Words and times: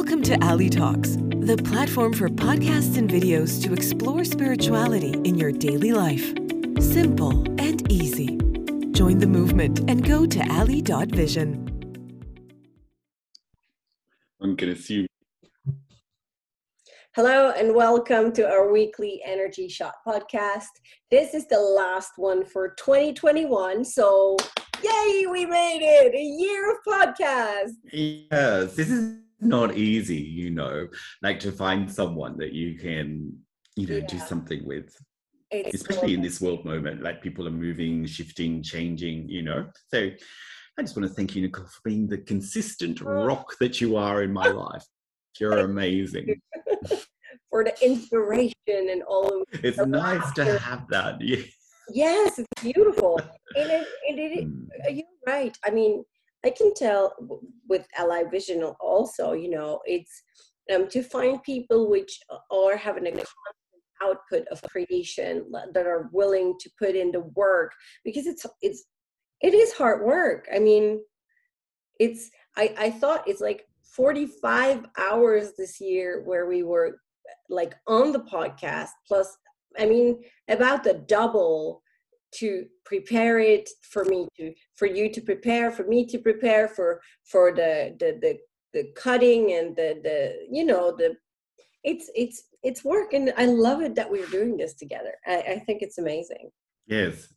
Welcome 0.00 0.22
to 0.22 0.42
Ali 0.42 0.70
Talks, 0.70 1.16
the 1.16 1.60
platform 1.62 2.14
for 2.14 2.30
podcasts 2.30 2.96
and 2.96 3.08
videos 3.08 3.62
to 3.62 3.74
explore 3.74 4.24
spirituality 4.24 5.12
in 5.24 5.34
your 5.34 5.52
daily 5.52 5.92
life. 5.92 6.32
Simple 6.80 7.44
and 7.60 7.92
easy. 7.92 8.38
Join 8.92 9.18
the 9.18 9.26
movement 9.26 9.80
and 9.90 10.02
go 10.02 10.24
to 10.24 10.40
ali.vision. 10.50 11.52
I'm 14.40 14.56
going 14.56 14.72
to 14.74 14.80
assume. 14.80 15.06
Hello 17.14 17.50
and 17.50 17.74
welcome 17.74 18.32
to 18.32 18.50
our 18.50 18.72
weekly 18.72 19.20
Energy 19.22 19.68
Shot 19.68 19.96
podcast. 20.08 20.80
This 21.10 21.34
is 21.34 21.46
the 21.46 21.60
last 21.60 22.12
one 22.16 22.46
for 22.46 22.74
2021. 22.78 23.84
So, 23.84 24.38
yay, 24.82 25.26
we 25.30 25.44
made 25.44 25.82
it! 25.82 26.14
A 26.14 26.22
year 26.22 26.70
of 26.70 26.78
podcast. 26.88 27.72
Yes, 27.92 28.76
this 28.76 28.88
is 28.88 29.18
not 29.40 29.76
easy, 29.76 30.16
you 30.16 30.50
know, 30.50 30.88
like 31.22 31.40
to 31.40 31.52
find 31.52 31.90
someone 31.90 32.36
that 32.38 32.52
you 32.52 32.78
can, 32.78 33.38
you 33.76 33.86
know, 33.86 33.96
yeah. 33.96 34.06
do 34.06 34.18
something 34.18 34.64
with. 34.66 34.94
It's 35.50 35.74
especially 35.74 36.14
in 36.14 36.22
this 36.22 36.40
world 36.40 36.64
moment, 36.64 37.02
like 37.02 37.22
people 37.22 37.46
are 37.48 37.52
moving, 37.52 38.06
shifting, 38.06 38.62
changing, 38.62 39.28
you 39.28 39.42
know. 39.42 39.66
So 39.88 40.10
I 40.78 40.82
just 40.82 40.96
want 40.96 41.08
to 41.08 41.14
thank 41.14 41.34
you, 41.34 41.42
Nicole, 41.42 41.66
for 41.66 41.80
being 41.84 42.06
the 42.06 42.18
consistent 42.18 43.02
oh. 43.02 43.26
rock 43.26 43.54
that 43.58 43.80
you 43.80 43.96
are 43.96 44.22
in 44.22 44.32
my 44.32 44.48
life. 44.48 44.84
You're 45.38 45.58
amazing. 45.58 46.40
for 47.50 47.64
the 47.64 47.74
inspiration 47.84 48.54
and 48.68 49.02
all 49.02 49.42
of 49.42 49.64
It's 49.64 49.78
nice 49.78 50.22
laughter. 50.22 50.44
to 50.44 50.58
have 50.58 50.86
that. 50.88 51.20
Yeah. 51.20 51.42
Yes, 51.92 52.38
it's 52.38 52.62
beautiful. 52.62 53.18
and 53.56 53.68
it, 53.70 53.88
and 54.08 54.18
it, 54.18 54.46
mm. 54.46 54.68
you're 54.92 55.06
right. 55.26 55.56
I 55.64 55.70
mean, 55.70 56.04
I 56.44 56.50
can 56.50 56.72
tell 56.74 57.14
with 57.68 57.86
Ally 57.96 58.24
Vision 58.30 58.62
also, 58.62 59.32
you 59.32 59.50
know, 59.50 59.80
it's 59.84 60.22
um, 60.74 60.88
to 60.88 61.02
find 61.02 61.42
people 61.42 61.90
which 61.90 62.18
are 62.50 62.76
having 62.76 63.06
a 63.06 63.22
output 64.02 64.46
of 64.48 64.62
creation 64.62 65.44
that 65.74 65.86
are 65.86 66.08
willing 66.12 66.54
to 66.58 66.70
put 66.78 66.94
in 66.94 67.12
the 67.12 67.20
work 67.34 67.72
because 68.04 68.26
it's 68.26 68.46
it's 68.62 68.84
it 69.40 69.54
is 69.54 69.72
hard 69.72 70.04
work. 70.04 70.48
I 70.54 70.58
mean, 70.58 71.00
it's 71.98 72.30
I 72.56 72.74
I 72.78 72.90
thought 72.90 73.28
it's 73.28 73.40
like 73.40 73.66
45 73.94 74.86
hours 74.98 75.52
this 75.58 75.80
year 75.80 76.22
where 76.24 76.46
we 76.46 76.62
were 76.62 76.98
like 77.48 77.74
on 77.86 78.12
the 78.12 78.20
podcast 78.20 78.90
plus 79.06 79.36
I 79.78 79.86
mean 79.86 80.22
about 80.48 80.84
the 80.84 80.94
double 80.94 81.82
to 82.32 82.64
prepare 82.84 83.38
it 83.38 83.68
for 83.82 84.04
me 84.04 84.28
to 84.36 84.52
for 84.76 84.86
you 84.86 85.10
to 85.12 85.20
prepare 85.20 85.70
for 85.70 85.84
me 85.84 86.06
to 86.06 86.18
prepare 86.18 86.68
for 86.68 87.00
for 87.24 87.52
the 87.52 87.96
the 87.98 88.18
the, 88.20 88.38
the 88.72 88.92
cutting 88.94 89.52
and 89.52 89.76
the 89.76 90.00
the 90.02 90.46
you 90.50 90.64
know 90.64 90.94
the 90.96 91.14
it's 91.82 92.10
it's 92.14 92.44
it's 92.62 92.84
work 92.84 93.12
and 93.12 93.32
i 93.36 93.46
love 93.46 93.80
it 93.80 93.94
that 93.94 94.10
we're 94.10 94.26
doing 94.26 94.56
this 94.56 94.74
together 94.74 95.14
i, 95.26 95.36
I 95.38 95.58
think 95.66 95.82
it's 95.82 95.98
amazing 95.98 96.50
yes 96.86 97.32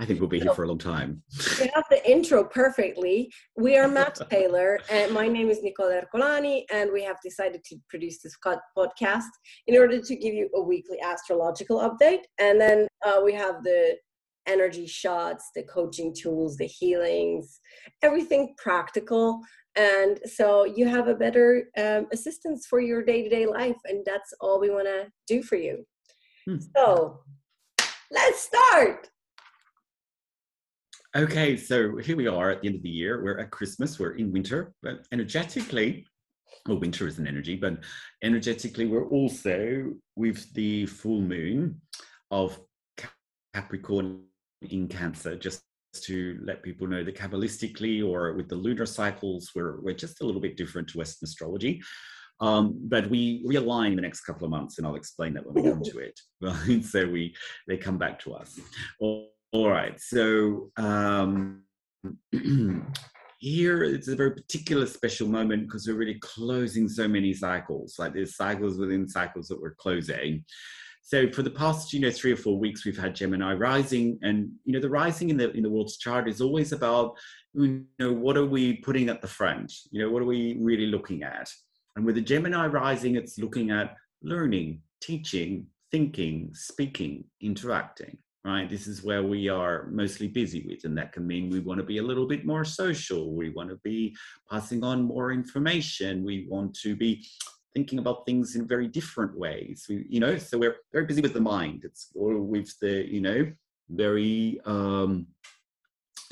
I 0.00 0.04
think 0.04 0.20
we'll 0.20 0.28
be 0.28 0.38
here 0.38 0.54
for 0.54 0.62
a 0.62 0.68
long 0.68 0.78
time. 0.78 1.22
You 1.58 1.68
have 1.74 1.84
the 1.90 2.08
intro 2.08 2.44
perfectly. 2.44 3.32
We 3.56 3.76
are 3.76 3.88
Matt 3.88 4.20
Taylor, 4.30 4.78
and 4.88 5.12
my 5.12 5.26
name 5.26 5.50
is 5.50 5.60
Nicole 5.60 5.90
Ercolani, 5.90 6.62
and 6.72 6.92
we 6.92 7.02
have 7.02 7.16
decided 7.20 7.64
to 7.64 7.76
produce 7.88 8.22
this 8.22 8.36
podcast 8.46 9.32
in 9.66 9.76
order 9.76 10.00
to 10.00 10.16
give 10.16 10.34
you 10.34 10.48
a 10.54 10.62
weekly 10.62 11.00
astrological 11.00 11.78
update. 11.78 12.22
And 12.38 12.60
then 12.60 12.86
uh, 13.04 13.20
we 13.24 13.32
have 13.34 13.64
the 13.64 13.96
energy 14.48 14.86
shots, 14.86 15.50
the 15.54 15.62
coaching 15.62 16.14
tools, 16.14 16.56
the 16.56 16.66
healings, 16.66 17.60
everything 18.02 18.54
practical. 18.56 19.40
And 19.76 20.18
so 20.24 20.64
you 20.64 20.88
have 20.88 21.06
a 21.06 21.14
better 21.14 21.68
um, 21.78 22.06
assistance 22.12 22.66
for 22.66 22.80
your 22.80 23.04
day 23.04 23.22
to 23.22 23.28
day 23.28 23.46
life. 23.46 23.76
And 23.84 24.04
that's 24.04 24.32
all 24.40 24.58
we 24.58 24.70
want 24.70 24.86
to 24.86 25.06
do 25.26 25.42
for 25.42 25.56
you. 25.56 25.84
Hmm. 26.46 26.56
So 26.74 27.20
let's 28.10 28.40
start. 28.40 29.08
Okay, 31.16 31.56
so 31.56 31.96
here 31.96 32.16
we 32.16 32.26
are 32.26 32.50
at 32.50 32.60
the 32.60 32.68
end 32.68 32.76
of 32.76 32.82
the 32.82 32.88
year. 32.88 33.22
We're 33.22 33.38
at 33.38 33.50
Christmas, 33.50 33.98
we're 33.98 34.16
in 34.16 34.30
winter, 34.30 34.74
but 34.82 35.06
energetically, 35.10 36.06
well, 36.66 36.78
winter 36.78 37.06
is 37.06 37.18
an 37.18 37.26
energy, 37.26 37.56
but 37.56 37.78
energetically, 38.22 38.86
we're 38.86 39.08
also 39.08 39.94
with 40.16 40.52
the 40.52 40.86
full 40.86 41.20
moon 41.20 41.80
of 42.30 42.60
Capricorn 43.54 44.27
in 44.62 44.88
Cancer, 44.88 45.36
just 45.36 45.62
to 45.94 46.38
let 46.42 46.62
people 46.62 46.86
know 46.86 47.02
that 47.02 47.16
Kabbalistically 47.16 48.06
or 48.06 48.34
with 48.34 48.48
the 48.48 48.54
lunar 48.54 48.86
cycles, 48.86 49.50
we're, 49.54 49.80
we're 49.80 49.94
just 49.94 50.20
a 50.20 50.24
little 50.24 50.40
bit 50.40 50.56
different 50.56 50.88
to 50.88 50.98
Western 50.98 51.26
astrology. 51.26 51.80
Um, 52.40 52.78
but 52.84 53.08
we 53.08 53.44
realign 53.44 53.96
the 53.96 54.02
next 54.02 54.20
couple 54.20 54.44
of 54.44 54.50
months, 54.50 54.78
and 54.78 54.86
I'll 54.86 54.94
explain 54.94 55.34
that 55.34 55.44
when 55.44 55.62
we 55.62 55.70
come 55.70 55.82
to 55.82 55.98
it. 55.98 56.20
So 56.84 57.08
we 57.08 57.34
they 57.66 57.76
come 57.76 57.98
back 57.98 58.20
to 58.20 58.34
us. 58.34 58.60
all, 59.00 59.32
all 59.52 59.68
right. 59.68 59.98
So 60.00 60.70
um, 60.76 61.62
here 63.40 63.82
it's 63.82 64.08
a 64.08 64.16
very 64.16 64.32
particular 64.32 64.86
special 64.86 65.28
moment 65.28 65.64
because 65.64 65.86
we're 65.86 65.96
really 65.96 66.18
closing 66.20 66.88
so 66.88 67.08
many 67.08 67.32
cycles. 67.34 67.96
Like 67.98 68.14
there's 68.14 68.36
cycles 68.36 68.78
within 68.78 69.08
cycles 69.08 69.48
that 69.48 69.60
we're 69.60 69.74
closing. 69.74 70.44
So 71.08 71.32
for 71.32 71.40
the 71.40 71.50
past, 71.50 71.94
you 71.94 72.00
know, 72.00 72.10
three 72.10 72.32
or 72.32 72.36
four 72.36 72.58
weeks, 72.58 72.84
we've 72.84 72.98
had 72.98 73.14
Gemini 73.14 73.54
rising, 73.54 74.18
and 74.20 74.50
you 74.66 74.74
know, 74.74 74.78
the 74.78 74.90
rising 74.90 75.30
in 75.30 75.38
the 75.38 75.50
in 75.52 75.62
the 75.62 75.70
world's 75.70 75.96
chart 75.96 76.28
is 76.28 76.42
always 76.42 76.72
about, 76.72 77.16
you 77.54 77.86
know, 77.98 78.12
what 78.12 78.36
are 78.36 78.44
we 78.44 78.76
putting 78.76 79.08
at 79.08 79.22
the 79.22 79.26
front? 79.26 79.72
You 79.90 80.02
know, 80.02 80.10
what 80.10 80.20
are 80.20 80.26
we 80.26 80.58
really 80.60 80.84
looking 80.84 81.22
at? 81.22 81.50
And 81.96 82.04
with 82.04 82.16
the 82.16 82.20
Gemini 82.20 82.66
rising, 82.66 83.16
it's 83.16 83.38
looking 83.38 83.70
at 83.70 83.96
learning, 84.20 84.82
teaching, 85.00 85.68
thinking, 85.90 86.50
speaking, 86.52 87.24
interacting. 87.40 88.18
Right. 88.44 88.68
This 88.68 88.86
is 88.86 89.02
where 89.02 89.22
we 89.22 89.48
are 89.48 89.88
mostly 89.90 90.28
busy 90.28 90.66
with, 90.68 90.84
and 90.84 90.96
that 90.98 91.14
can 91.14 91.26
mean 91.26 91.48
we 91.48 91.60
want 91.60 91.78
to 91.78 91.86
be 91.86 91.98
a 91.98 92.02
little 92.02 92.28
bit 92.28 92.44
more 92.44 92.66
social. 92.66 93.34
We 93.34 93.48
want 93.48 93.70
to 93.70 93.76
be 93.82 94.14
passing 94.50 94.84
on 94.84 95.04
more 95.04 95.32
information. 95.32 96.22
We 96.22 96.46
want 96.50 96.78
to 96.80 96.94
be 96.94 97.26
thinking 97.78 98.00
about 98.00 98.26
things 98.26 98.56
in 98.56 98.66
very 98.74 98.88
different 98.88 99.34
ways. 99.38 99.86
We, 99.88 100.04
you 100.14 100.20
know, 100.24 100.36
so 100.36 100.58
we're 100.58 100.78
very 100.92 101.06
busy 101.06 101.22
with 101.26 101.34
the 101.34 101.48
mind. 101.56 101.78
It's 101.84 102.02
or 102.20 102.30
with 102.54 102.70
the, 102.80 102.94
you 103.14 103.22
know, 103.26 103.40
very 103.88 104.60
um, 104.64 105.10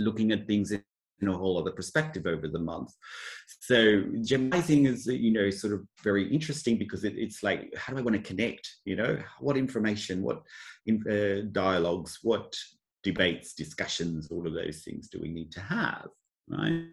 looking 0.06 0.32
at 0.32 0.48
things 0.48 0.72
in, 0.72 0.82
in 1.20 1.28
a 1.28 1.36
whole 1.40 1.56
other 1.56 1.70
perspective 1.70 2.26
over 2.26 2.48
the 2.48 2.58
month. 2.72 2.90
So 3.60 3.78
Gemini 4.22 4.60
thing 4.60 4.86
is, 4.86 5.06
you 5.06 5.32
know, 5.32 5.48
sort 5.50 5.72
of 5.72 5.80
very 6.02 6.24
interesting 6.36 6.78
because 6.78 7.04
it, 7.04 7.14
it's 7.16 7.44
like, 7.48 7.72
how 7.76 7.92
do 7.92 7.98
I 8.00 8.02
want 8.02 8.16
to 8.16 8.28
connect? 8.30 8.64
You 8.84 8.96
know, 8.96 9.12
what 9.38 9.56
information, 9.56 10.22
what 10.22 10.42
in, 10.86 10.96
uh, 11.08 11.48
dialogues, 11.52 12.18
what 12.22 12.50
debates, 13.04 13.54
discussions, 13.54 14.32
all 14.32 14.46
of 14.48 14.54
those 14.54 14.78
things 14.84 15.08
do 15.08 15.20
we 15.20 15.28
need 15.28 15.52
to 15.52 15.60
have, 15.60 16.08
right? 16.48 16.86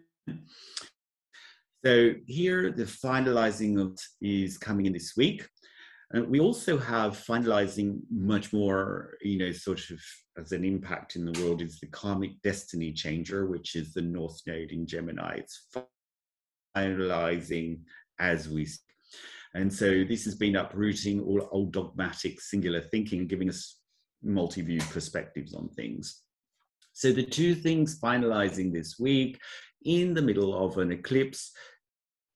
So 1.84 2.14
here, 2.26 2.70
the 2.70 2.84
finalizing 2.84 3.78
of 3.78 3.98
is 4.22 4.56
coming 4.56 4.86
in 4.86 4.94
this 4.94 5.12
week. 5.18 5.46
Uh, 6.16 6.22
we 6.22 6.40
also 6.40 6.78
have 6.78 7.12
finalizing 7.12 7.98
much 8.10 8.54
more, 8.54 9.18
you 9.20 9.36
know, 9.36 9.52
sort 9.52 9.90
of 9.90 10.00
as 10.38 10.52
an 10.52 10.64
impact 10.64 11.16
in 11.16 11.26
the 11.26 11.38
world 11.42 11.60
is 11.60 11.78
the 11.80 11.88
karmic 11.88 12.40
destiny 12.42 12.90
changer, 12.90 13.46
which 13.46 13.76
is 13.76 13.92
the 13.92 14.00
North 14.00 14.40
Node 14.46 14.70
in 14.70 14.86
Gemini. 14.86 15.36
It's 15.36 15.68
finalizing 16.74 17.80
as 18.18 18.48
we 18.48 18.64
speak. 18.64 18.96
And 19.52 19.70
so 19.70 20.04
this 20.04 20.24
has 20.24 20.36
been 20.36 20.56
uprooting 20.56 21.20
all 21.20 21.48
old 21.52 21.72
dogmatic 21.74 22.40
singular 22.40 22.80
thinking, 22.80 23.26
giving 23.26 23.50
us 23.50 23.80
multi-view 24.22 24.80
perspectives 24.90 25.52
on 25.52 25.68
things. 25.68 26.22
So 26.94 27.12
the 27.12 27.24
two 27.24 27.54
things 27.54 28.00
finalizing 28.00 28.72
this 28.72 28.98
week 28.98 29.38
in 29.84 30.14
the 30.14 30.22
middle 30.22 30.54
of 30.64 30.78
an 30.78 30.90
eclipse 30.90 31.52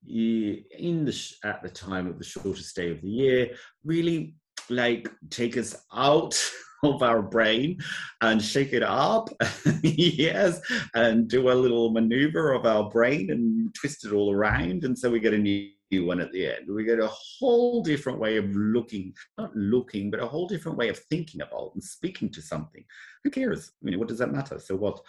in 0.07 1.05
the 1.05 1.35
at 1.45 1.63
the 1.63 1.69
time 1.69 2.07
of 2.07 2.19
the 2.19 2.25
shortest 2.25 2.75
day 2.75 2.91
of 2.91 3.01
the 3.03 3.09
year 3.09 3.51
really 3.85 4.35
like 4.71 5.11
take 5.31 5.57
us 5.57 5.75
out 5.93 6.39
of 6.85 7.03
our 7.03 7.21
brain 7.21 7.77
and 8.21 8.41
shake 8.41 8.73
it 8.73 8.85
up 8.85 9.29
yes 9.83 10.61
and 10.95 11.29
do 11.29 11.51
a 11.51 11.53
little 11.53 11.91
maneuver 11.91 12.53
of 12.53 12.67
our 12.67 12.89
brain 12.89 13.31
and 13.31 13.75
twist 13.75 14.07
it 14.07 14.13
all 14.13 14.33
around 14.33 14.85
and 14.85 14.97
so 14.97 15.11
we 15.11 15.19
get 15.19 15.35
a 15.35 15.39
new 15.39 15.71
one 16.05 16.21
at 16.21 16.31
the 16.33 16.47
end. 16.47 16.69
We 16.69 16.85
get 16.85 17.01
a 17.01 17.09
whole 17.09 17.83
different 17.83 18.19
way 18.19 18.37
of 18.37 18.45
looking 18.55 19.15
not 19.39 19.55
looking 19.57 20.11
but 20.11 20.23
a 20.23 20.27
whole 20.27 20.47
different 20.47 20.77
way 20.77 20.89
of 20.89 20.99
thinking 20.99 21.41
about 21.41 21.73
and 21.75 21.83
speaking 21.83 22.31
to 22.31 22.43
something. 22.43 22.85
Who 23.25 23.31
cares? 23.31 23.73
I 23.83 23.87
mean, 23.87 23.99
what 23.99 24.09
does 24.09 24.19
that 24.19 24.33
matter? 24.33 24.59
So 24.59 24.77
what 24.77 25.01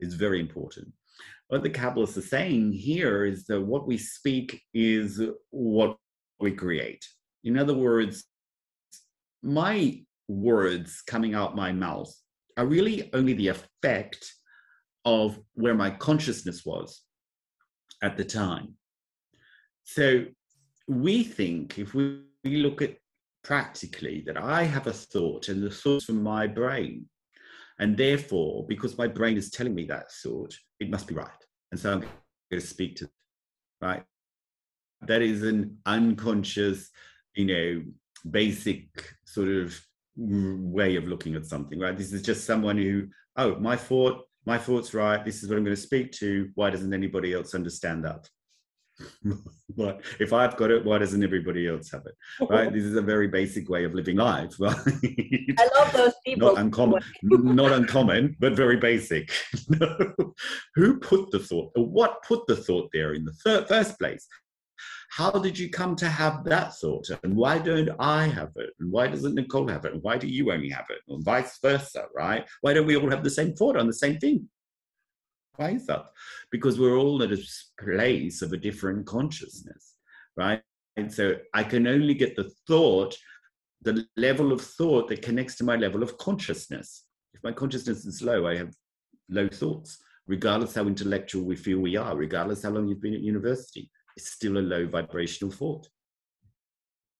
is 0.00 0.14
very 0.14 0.40
important 0.40 0.92
what 1.54 1.62
the 1.62 1.70
Kabbalists 1.70 2.16
are 2.16 2.20
saying 2.20 2.72
here 2.72 3.24
is 3.24 3.44
that 3.44 3.60
what 3.60 3.86
we 3.86 3.96
speak 3.96 4.60
is 4.74 5.22
what 5.50 5.96
we 6.40 6.50
create. 6.50 7.06
In 7.44 7.56
other 7.56 7.74
words, 7.74 8.24
my 9.40 10.02
words 10.26 11.00
coming 11.06 11.36
out 11.36 11.54
my 11.54 11.70
mouth 11.70 12.12
are 12.56 12.66
really 12.66 13.08
only 13.12 13.34
the 13.34 13.46
effect 13.46 14.34
of 15.04 15.38
where 15.52 15.76
my 15.76 15.90
consciousness 15.90 16.66
was 16.66 17.02
at 18.02 18.16
the 18.16 18.24
time. 18.24 18.74
So 19.84 20.24
we 20.88 21.22
think 21.22 21.78
if 21.78 21.94
we, 21.94 22.22
we 22.42 22.56
look 22.56 22.82
at 22.82 22.96
practically 23.44 24.24
that 24.26 24.36
I 24.36 24.64
have 24.64 24.88
a 24.88 24.92
thought 24.92 25.46
and 25.46 25.62
the 25.62 25.70
thought's 25.70 26.06
from 26.06 26.20
my 26.20 26.48
brain. 26.48 27.08
And 27.78 27.96
therefore, 27.96 28.66
because 28.68 28.98
my 28.98 29.06
brain 29.06 29.36
is 29.36 29.50
telling 29.50 29.74
me 29.74 29.84
that 29.86 30.10
thought, 30.10 30.52
it 30.80 30.90
must 30.90 31.06
be 31.06 31.14
right. 31.14 31.43
And 31.74 31.80
so 31.80 31.94
I'm 31.94 32.00
going 32.02 32.12
to 32.52 32.60
speak 32.60 32.94
to 32.98 33.10
right? 33.80 34.04
That 35.02 35.22
is 35.22 35.42
an 35.42 35.78
unconscious, 35.84 36.88
you 37.34 37.46
know, 37.46 37.82
basic 38.30 38.86
sort 39.24 39.48
of 39.48 39.76
way 40.16 40.94
of 40.94 41.08
looking 41.08 41.34
at 41.34 41.46
something, 41.46 41.80
right? 41.80 41.98
This 41.98 42.12
is 42.12 42.22
just 42.22 42.44
someone 42.44 42.78
who, 42.78 43.08
oh, 43.36 43.56
my 43.56 43.74
thought, 43.74 44.22
my 44.46 44.56
thought's 44.56 44.94
right. 44.94 45.24
This 45.24 45.42
is 45.42 45.48
what 45.48 45.58
I'm 45.58 45.64
going 45.64 45.74
to 45.74 45.82
speak 45.82 46.12
to. 46.12 46.48
Why 46.54 46.70
doesn't 46.70 46.94
anybody 46.94 47.32
else 47.32 47.56
understand 47.56 48.04
that? 48.04 48.28
but 49.76 50.02
if 50.20 50.32
I've 50.32 50.56
got 50.56 50.70
it, 50.70 50.84
why 50.84 50.98
doesn't 50.98 51.22
everybody 51.22 51.66
else 51.68 51.90
have 51.90 52.02
it? 52.06 52.14
Right? 52.48 52.72
this 52.72 52.84
is 52.84 52.96
a 52.96 53.02
very 53.02 53.28
basic 53.28 53.68
way 53.68 53.84
of 53.84 53.94
living 53.94 54.16
life. 54.16 54.54
Right? 54.64 54.76
I 55.58 55.68
love 55.78 55.92
those 55.92 56.14
people. 56.24 56.54
Not 56.54 56.60
uncommon, 56.60 57.02
not 57.22 57.72
uncommon, 57.72 58.36
but 58.40 58.54
very 58.54 58.76
basic. 58.76 59.30
Who 60.74 60.98
put 60.98 61.30
the 61.30 61.38
thought? 61.38 61.70
What 61.74 62.22
put 62.22 62.46
the 62.46 62.56
thought 62.56 62.88
there 62.92 63.14
in 63.14 63.24
the 63.24 63.64
first 63.68 63.98
place? 63.98 64.26
How 65.10 65.30
did 65.30 65.58
you 65.58 65.70
come 65.70 65.94
to 65.96 66.08
have 66.08 66.44
that 66.44 66.74
thought? 66.76 67.08
And 67.22 67.36
why 67.36 67.58
don't 67.58 67.90
I 68.00 68.26
have 68.26 68.50
it? 68.56 68.70
And 68.80 68.90
why 68.90 69.06
doesn't 69.06 69.34
Nicole 69.34 69.68
have 69.68 69.84
it? 69.84 69.92
And 69.92 70.02
why 70.02 70.18
do 70.18 70.26
you 70.26 70.50
only 70.50 70.70
have 70.70 70.86
it? 70.90 70.98
And 71.08 71.24
vice 71.24 71.58
versa, 71.62 72.06
right? 72.16 72.44
Why 72.62 72.72
don't 72.72 72.86
we 72.86 72.96
all 72.96 73.10
have 73.10 73.22
the 73.22 73.30
same 73.30 73.54
thought 73.54 73.76
on 73.76 73.86
the 73.86 73.92
same 73.92 74.18
thing? 74.18 74.48
Why 75.56 75.70
is 75.70 75.86
that? 75.86 76.06
Because 76.50 76.78
we're 76.78 76.98
all 76.98 77.22
at 77.22 77.32
a 77.32 77.42
place 77.78 78.42
of 78.42 78.52
a 78.52 78.56
different 78.56 79.06
consciousness, 79.06 79.94
right? 80.36 80.62
And 80.96 81.12
so 81.12 81.36
I 81.52 81.62
can 81.62 81.86
only 81.86 82.14
get 82.14 82.36
the 82.36 82.50
thought, 82.66 83.16
the 83.82 84.06
level 84.16 84.52
of 84.52 84.60
thought 84.60 85.08
that 85.08 85.22
connects 85.22 85.56
to 85.56 85.64
my 85.64 85.76
level 85.76 86.02
of 86.02 86.18
consciousness. 86.18 87.04
If 87.34 87.42
my 87.44 87.52
consciousness 87.52 88.04
is 88.04 88.22
low, 88.22 88.46
I 88.46 88.56
have 88.56 88.74
low 89.28 89.48
thoughts, 89.48 90.02
regardless 90.26 90.74
how 90.74 90.86
intellectual 90.86 91.44
we 91.44 91.56
feel 91.56 91.78
we 91.78 91.96
are, 91.96 92.16
regardless 92.16 92.62
how 92.62 92.70
long 92.70 92.88
you've 92.88 93.02
been 93.02 93.14
at 93.14 93.20
university. 93.20 93.90
It's 94.16 94.30
still 94.30 94.58
a 94.58 94.60
low 94.60 94.86
vibrational 94.86 95.52
thought 95.52 95.88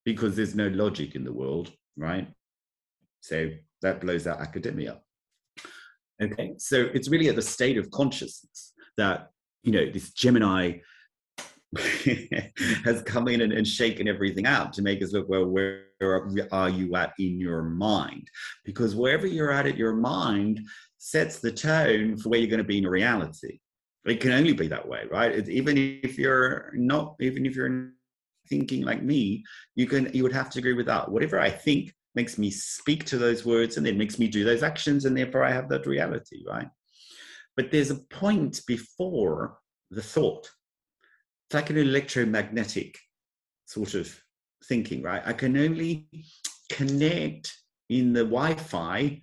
because 0.05 0.37
there's 0.37 0.55
no 0.55 0.69
logic 0.69 1.15
in 1.15 1.25
the 1.25 1.33
world, 1.33 1.73
right? 1.97 2.29
So 3.21 3.51
that 3.83 4.01
blows 4.01 4.27
out 4.27 4.41
academia. 4.41 5.01
Okay, 6.23 6.55
so 6.59 6.89
it's 6.95 7.09
really 7.09 7.29
at 7.29 7.37
the 7.37 7.43
state 7.43 7.77
of 7.77 7.91
consciousness 7.91 8.73
that 8.97 9.31
you 9.63 9.73
know 9.73 9.91
this 9.91 10.13
Gemini 10.13 10.79
has 12.85 13.03
come 13.03 13.27
in 13.27 13.41
and, 13.41 13.53
and, 13.53 13.67
shaken 13.67 14.07
everything 14.07 14.47
out 14.47 14.73
to 14.73 14.81
make 14.81 15.03
us 15.03 15.13
look 15.13 15.29
well 15.29 15.45
where 15.45 15.87
are 16.53 16.69
you 16.69 16.95
at 16.95 17.15
in 17.19 17.41
your 17.41 17.63
mind? 17.63 18.31
Because 18.65 18.95
wherever 18.95 19.27
you're 19.27 19.51
at 19.51 19.67
at 19.67 19.77
your 19.77 19.95
mind 19.95 20.61
sets 20.99 21.41
the 21.41 21.51
tone 21.51 22.17
for 22.17 22.29
where 22.29 22.39
you're 22.39 22.49
going 22.49 22.59
to 22.59 22.65
be 22.65 22.79
in 22.79 22.87
reality. 22.87 23.59
It 24.05 24.21
can 24.21 24.31
only 24.31 24.53
be 24.53 24.69
that 24.69 24.87
way 24.87 25.05
right? 25.11 25.33
It's, 25.33 25.49
even 25.49 25.77
if 25.77 26.17
you're 26.17 26.71
not 26.75 27.17
even 27.21 27.45
if 27.45 27.57
you're 27.57 27.91
thinking 28.49 28.83
like 28.83 29.03
me 29.03 29.43
you 29.75 29.87
can 29.87 30.13
you 30.15 30.23
would 30.23 30.33
have 30.33 30.51
to 30.51 30.61
agree 30.61 30.75
with 30.75 30.87
that. 30.87 31.11
Whatever 31.11 31.41
i 31.41 31.51
think 31.51 31.93
makes 32.15 32.39
me 32.39 32.51
speak 32.51 33.05
to 33.05 33.19
those 33.19 33.45
words 33.45 33.77
and 33.77 33.85
then 33.85 33.99
makes 33.99 34.19
me 34.19 34.29
do 34.29 34.45
those 34.45 34.63
actions 34.63 35.05
and 35.05 35.17
therefore 35.17 35.45
i 35.45 35.51
have 35.51 35.69
that 35.69 35.87
reality 35.87 36.43
right? 36.47 36.69
But 37.57 37.71
there's 37.71 37.91
a 37.91 37.97
point 38.11 38.63
before 38.67 39.59
the 39.91 40.03
thought. 40.03 40.51
It's 41.47 41.55
like 41.55 41.71
an 41.71 41.79
electromagnetic 41.79 42.99
sort 43.67 43.95
of 43.95 44.13
thinking 44.65 45.03
right? 45.03 45.23
I 45.25 45.33
can 45.33 45.57
only 45.57 46.09
connect 46.71 47.57
in 47.89 48.13
the 48.13 48.25
wi-fi 48.25 49.23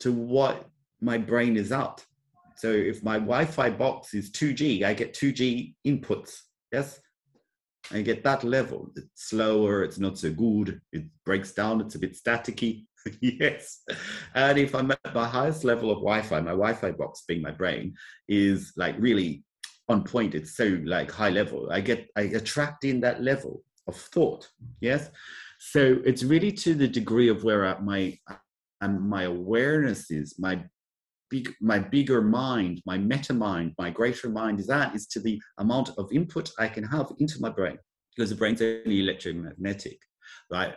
to 0.00 0.12
what 0.12 0.66
my 1.00 1.18
brain 1.18 1.56
is 1.56 1.70
up. 1.70 2.00
So 2.56 2.70
if 2.72 3.04
my 3.04 3.18
wi-fi 3.18 3.70
box 3.70 4.14
is 4.14 4.32
2g 4.32 4.82
i 4.82 4.92
get 4.92 5.14
2g 5.14 5.74
inputs 5.86 6.40
yes 6.72 7.00
and 7.92 8.04
get 8.04 8.24
that 8.24 8.44
level. 8.44 8.90
It's 8.96 9.28
slower, 9.28 9.82
it's 9.82 9.98
not 9.98 10.18
so 10.18 10.32
good, 10.32 10.80
it 10.92 11.04
breaks 11.24 11.52
down, 11.52 11.80
it's 11.80 11.94
a 11.94 11.98
bit 11.98 12.16
staticky. 12.16 12.86
yes. 13.20 13.82
And 14.34 14.58
if 14.58 14.74
I'm 14.74 14.90
at 14.90 15.14
my 15.14 15.26
highest 15.26 15.64
level 15.64 15.90
of 15.90 15.98
Wi 15.98 16.22
Fi, 16.22 16.40
my 16.40 16.50
Wi 16.50 16.74
Fi 16.74 16.90
box 16.92 17.24
being 17.26 17.42
my 17.42 17.50
brain 17.50 17.94
is 18.28 18.72
like 18.76 18.96
really 18.98 19.44
on 19.88 20.04
point. 20.04 20.34
It's 20.34 20.56
so 20.56 20.78
like 20.84 21.10
high 21.10 21.30
level. 21.30 21.70
I 21.70 21.80
get, 21.80 22.08
I 22.16 22.22
attract 22.22 22.84
in 22.84 23.00
that 23.00 23.22
level 23.22 23.62
of 23.86 23.96
thought. 23.96 24.48
Yes. 24.80 25.10
So 25.58 25.98
it's 26.04 26.22
really 26.22 26.52
to 26.52 26.74
the 26.74 26.88
degree 26.88 27.28
of 27.28 27.42
where 27.42 27.78
my, 27.80 28.18
and 28.80 29.00
my 29.00 29.24
awareness 29.24 30.10
is, 30.10 30.38
my 30.38 30.62
big, 31.30 31.54
my 31.60 31.78
bigger 31.78 32.22
mind, 32.22 32.82
my 32.86 32.98
meta 32.98 33.32
mind, 33.32 33.74
my 33.78 33.90
greater 33.90 34.28
mind 34.28 34.60
is 34.60 34.66
that 34.66 34.94
is 34.94 35.06
to 35.08 35.20
the 35.20 35.40
amount 35.58 35.90
of 35.98 36.12
input 36.12 36.50
I 36.58 36.68
can 36.68 36.84
have 36.84 37.12
into 37.18 37.40
my 37.40 37.50
brain 37.50 37.78
because 38.14 38.30
the 38.30 38.36
brain's 38.36 38.62
only 38.62 39.00
electromagnetic, 39.00 39.98
right? 40.50 40.74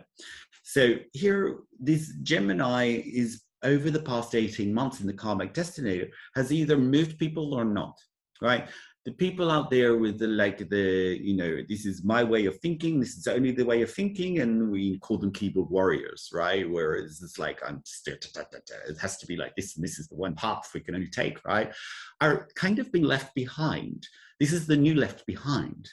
So 0.64 0.96
here, 1.14 1.60
this 1.80 2.14
Gemini 2.24 3.02
is 3.06 3.44
over 3.64 3.90
the 3.90 4.02
past 4.02 4.36
18 4.36 4.74
months 4.74 5.02
in 5.02 5.08
the 5.08 5.14
karmic 5.14 5.54
destinator 5.54 6.10
has 6.36 6.52
either 6.52 6.78
moved 6.78 7.20
people 7.20 7.54
or 7.54 7.66
not, 7.66 7.98
right? 8.42 8.68
The 9.04 9.12
people 9.12 9.50
out 9.50 9.72
there 9.72 9.98
with 9.98 10.20
the 10.20 10.28
like 10.28 10.70
the 10.70 11.18
you 11.20 11.36
know 11.36 11.58
this 11.68 11.86
is 11.86 12.04
my 12.04 12.24
way 12.24 12.46
of 12.46 12.60
thinking 12.60 13.00
this 13.00 13.18
is 13.18 13.26
only 13.28 13.52
the 13.52 13.66
way 13.66 13.82
of 13.82 13.92
thinking 13.92 14.40
and 14.40 14.70
we 14.70 15.00
call 15.00 15.18
them 15.18 15.32
keyboard 15.32 15.70
warriors 15.70 16.30
right? 16.34 16.70
Whereas 16.70 17.22
it's 17.24 17.40
like 17.40 17.60
i'm 17.68 17.82
just 17.86 18.08
it 18.08 18.98
has 19.02 19.18
to 19.18 19.26
be 19.26 19.38
like 19.38 19.56
this 19.56 19.76
and 19.76 19.84
this 19.84 19.98
is 19.98 20.08
the 20.08 20.16
one 20.16 20.36
path 20.36 20.70
we 20.74 20.82
can 20.82 20.96
only 20.96 21.10
take 21.10 21.44
right? 21.46 21.74
Are 22.20 22.48
kind 22.56 22.78
of 22.78 22.92
being 22.92 23.06
left 23.06 23.34
behind. 23.34 24.08
This 24.40 24.54
is 24.54 24.68
the 24.68 24.78
new 24.78 24.96
left 24.96 25.26
behind 25.26 25.90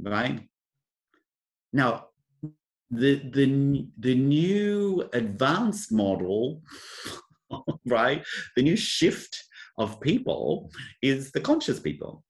right? 0.00 0.48
Now 1.72 2.06
the 2.90 3.22
the 3.30 3.86
the 3.98 4.14
new 4.16 5.08
advanced 5.12 5.92
model 5.92 6.62
right? 7.86 8.24
The 8.56 8.62
new 8.62 8.76
shift 8.76 9.44
of 9.78 10.00
people 10.00 10.70
is 11.02 11.32
the 11.32 11.40
conscious 11.40 11.80
people 11.80 12.22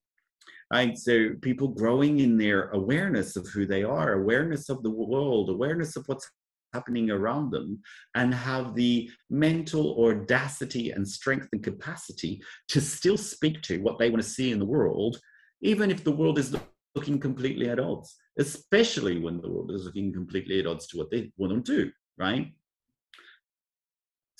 right? 0.73 0.97
So 0.97 1.31
people 1.43 1.69
growing 1.69 2.21
in 2.21 2.39
their 2.39 2.71
awareness 2.71 3.37
of 3.37 3.47
who 3.49 3.67
they 3.67 3.85
are 3.85 4.15
awareness 4.15 4.69
of 4.69 4.83
the 4.83 4.91
world 4.91 5.51
awareness 5.51 5.97
of 5.97 6.05
what's 6.07 6.29
happening 6.73 7.11
around 7.11 7.51
them 7.51 7.81
and 8.15 8.33
have 8.33 8.75
the 8.75 9.11
mental 9.29 10.05
audacity 10.07 10.91
and 10.91 11.07
strength 11.07 11.49
and 11.53 11.63
capacity 11.63 12.43
to 12.69 12.81
still 12.81 13.19
speak 13.19 13.61
to 13.63 13.79
what 13.83 13.99
they 13.99 14.09
want 14.09 14.23
to 14.23 14.29
see 14.29 14.53
in 14.53 14.59
the 14.59 14.65
world 14.65 15.19
even 15.61 15.91
if 15.91 16.03
the 16.03 16.11
world 16.11 16.39
is 16.39 16.57
looking 16.95 17.19
completely 17.19 17.69
at 17.69 17.79
odds 17.79 18.17
especially 18.39 19.19
when 19.19 19.41
the 19.41 19.51
world 19.51 19.71
is 19.71 19.85
looking 19.85 20.13
completely 20.13 20.61
at 20.61 20.67
odds 20.67 20.87
to 20.87 20.97
what 20.97 21.11
they 21.11 21.31
want 21.37 21.53
to 21.65 21.77
do 21.77 21.91
right 22.19 22.53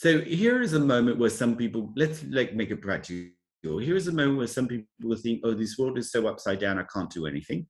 so 0.03 0.21
here 0.21 0.61
is 0.61 0.73
a 0.73 0.81
moment 0.81 1.21
where 1.21 1.31
some 1.31 1.55
people, 1.55 1.93
let's 1.95 2.25
like 2.25 2.57
make 2.57 2.73
it 2.73 2.83
practical. 2.83 3.29
Here's 3.63 4.09
a 4.09 4.13
moment 4.13 4.39
where 4.39 4.49
some 4.49 4.67
people 4.67 5.15
think, 5.17 5.43
oh, 5.45 5.55
this 5.55 5.79
world 5.79 5.97
is 5.97 6.11
so 6.11 6.27
upside 6.27 6.59
down, 6.59 6.81
I 6.81 6.85
can't 6.93 7.09
do 7.09 7.25
anything. 7.25 7.69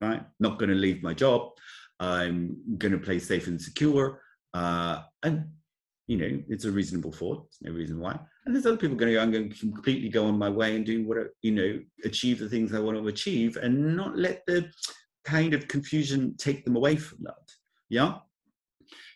Right? 0.00 0.22
Not 0.40 0.58
going 0.58 0.70
to 0.70 0.74
leave 0.74 1.02
my 1.02 1.12
job. 1.12 1.50
I'm 2.00 2.56
going 2.78 2.92
to 2.92 2.98
play 2.98 3.18
safe 3.18 3.48
and 3.48 3.60
secure. 3.60 4.22
Uh, 4.54 5.02
and, 5.24 5.44
you 6.06 6.16
know, 6.16 6.42
it's 6.48 6.64
a 6.64 6.70
reasonable 6.70 7.12
thought. 7.12 7.46
There's 7.60 7.70
no 7.70 7.78
reason 7.78 8.00
why. 8.00 8.18
And 8.46 8.54
there's 8.54 8.64
other 8.64 8.78
people 8.78 8.96
going 8.96 9.12
to 9.12 9.18
go, 9.18 9.22
I'm 9.22 9.30
going 9.30 9.50
to 9.50 9.58
completely 9.58 10.08
go 10.08 10.24
on 10.24 10.38
my 10.38 10.48
way 10.48 10.74
and 10.74 10.86
do 10.86 11.06
what, 11.06 11.18
you 11.42 11.52
know, 11.52 11.78
achieve 12.02 12.38
the 12.38 12.48
things 12.48 12.72
I 12.72 12.80
want 12.80 12.96
to 12.96 13.08
achieve 13.08 13.58
and 13.58 13.94
not 13.94 14.16
let 14.16 14.40
the 14.46 14.70
kind 15.26 15.52
of 15.52 15.68
confusion 15.68 16.34
take 16.38 16.64
them 16.64 16.76
away 16.76 16.96
from 16.96 17.18
that. 17.24 17.34
Yeah. 17.90 18.20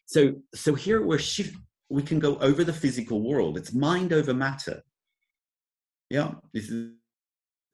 So, 0.05 0.35
so 0.55 0.75
here 0.75 1.03
we're 1.03 1.19
shift, 1.19 1.57
we 1.91 2.03
can 2.03 2.19
go 2.19 2.37
over 2.37 2.65
the 2.65 2.73
physical 2.73 3.21
world. 3.21 3.59
It's 3.59 3.75
mind 3.75 4.13
over 4.13 4.33
matter. 4.33 4.83
Yeah, 6.09 6.33
this 6.55 6.71
is 6.71 6.93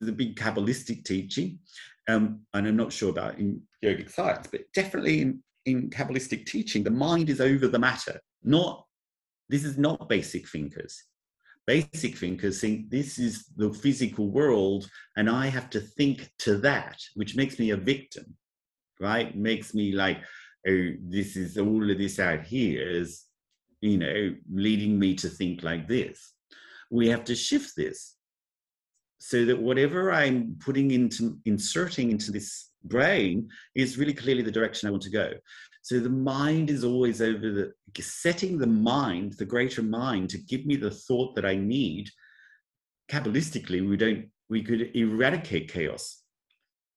the 0.00 0.12
big 0.12 0.36
Kabbalistic 0.36 1.04
teaching. 1.04 1.58
Um, 2.08 2.40
and 2.54 2.66
I'm 2.66 2.76
not 2.76 2.92
sure 2.92 3.10
about 3.10 3.38
in 3.38 3.60
yogic 3.84 4.10
science, 4.10 4.48
but 4.50 4.62
definitely 4.74 5.20
in, 5.20 5.42
in 5.66 5.90
Kabbalistic 5.90 6.46
teaching, 6.46 6.82
the 6.82 6.90
mind 6.90 7.28
is 7.28 7.40
over 7.40 7.68
the 7.68 7.78
matter. 7.78 8.20
Not 8.42 8.84
this 9.48 9.64
is 9.64 9.78
not 9.78 10.08
basic 10.08 10.48
thinkers. 10.48 11.04
Basic 11.66 12.16
thinkers 12.16 12.60
think 12.60 12.90
this 12.90 13.18
is 13.18 13.46
the 13.56 13.72
physical 13.72 14.30
world, 14.30 14.88
and 15.16 15.28
I 15.28 15.46
have 15.46 15.68
to 15.70 15.80
think 15.80 16.30
to 16.40 16.58
that, 16.58 16.98
which 17.14 17.36
makes 17.36 17.58
me 17.58 17.70
a 17.70 17.76
victim, 17.76 18.36
right? 19.00 19.36
Makes 19.36 19.74
me 19.74 19.92
like, 19.92 20.18
oh, 20.68 20.90
this 21.00 21.36
is 21.36 21.58
all 21.58 21.90
of 21.90 21.98
this 21.98 22.18
out 22.18 22.42
here 22.42 22.88
is 22.88 23.25
you 23.80 23.98
know, 23.98 24.34
leading 24.52 24.98
me 24.98 25.14
to 25.16 25.28
think 25.28 25.62
like 25.62 25.88
this. 25.88 26.32
We 26.90 27.08
have 27.08 27.24
to 27.24 27.34
shift 27.34 27.72
this 27.76 28.16
so 29.18 29.44
that 29.44 29.60
whatever 29.60 30.12
I'm 30.12 30.56
putting 30.60 30.90
into, 30.90 31.38
inserting 31.44 32.10
into 32.10 32.30
this 32.30 32.70
brain 32.84 33.48
is 33.74 33.98
really 33.98 34.14
clearly 34.14 34.42
the 34.42 34.52
direction 34.52 34.86
I 34.86 34.92
want 34.92 35.02
to 35.04 35.10
go. 35.10 35.32
So 35.82 36.00
the 36.00 36.10
mind 36.10 36.70
is 36.70 36.84
always 36.84 37.22
over 37.22 37.50
the 37.52 37.72
setting 38.00 38.58
the 38.58 38.66
mind, 38.66 39.34
the 39.34 39.44
greater 39.44 39.82
mind, 39.82 40.30
to 40.30 40.38
give 40.38 40.66
me 40.66 40.76
the 40.76 40.90
thought 40.90 41.34
that 41.36 41.46
I 41.46 41.54
need. 41.56 42.10
Kabbalistically, 43.10 43.88
we 43.88 43.96
don't 43.96 44.26
we 44.48 44.62
could 44.62 44.90
eradicate 44.94 45.72
chaos. 45.72 46.22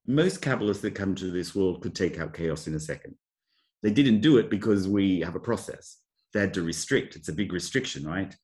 Most 0.08 0.42
Kabbalists 0.42 0.82
that 0.82 0.96
come 0.96 1.16
to 1.16 1.32
this 1.32 1.56
world 1.56 1.82
could 1.82 1.96
take 1.96 2.20
out 2.20 2.34
chaos 2.34 2.68
in 2.68 2.76
a 2.76 2.80
second. 2.80 3.16
They 3.82 3.92
didn't 3.92 4.22
do 4.22 4.38
it 4.38 4.50
because 4.50 4.88
we 4.88 5.22
have 5.22 5.36
a 5.36 5.40
process. 5.40 5.98
They 6.34 6.42
had 6.42 6.54
to 6.56 6.64
restrict. 6.64 7.16
It's 7.16 7.30
a 7.30 7.34
big 7.34 7.54
restriction, 7.54 8.06
right? 8.06 8.36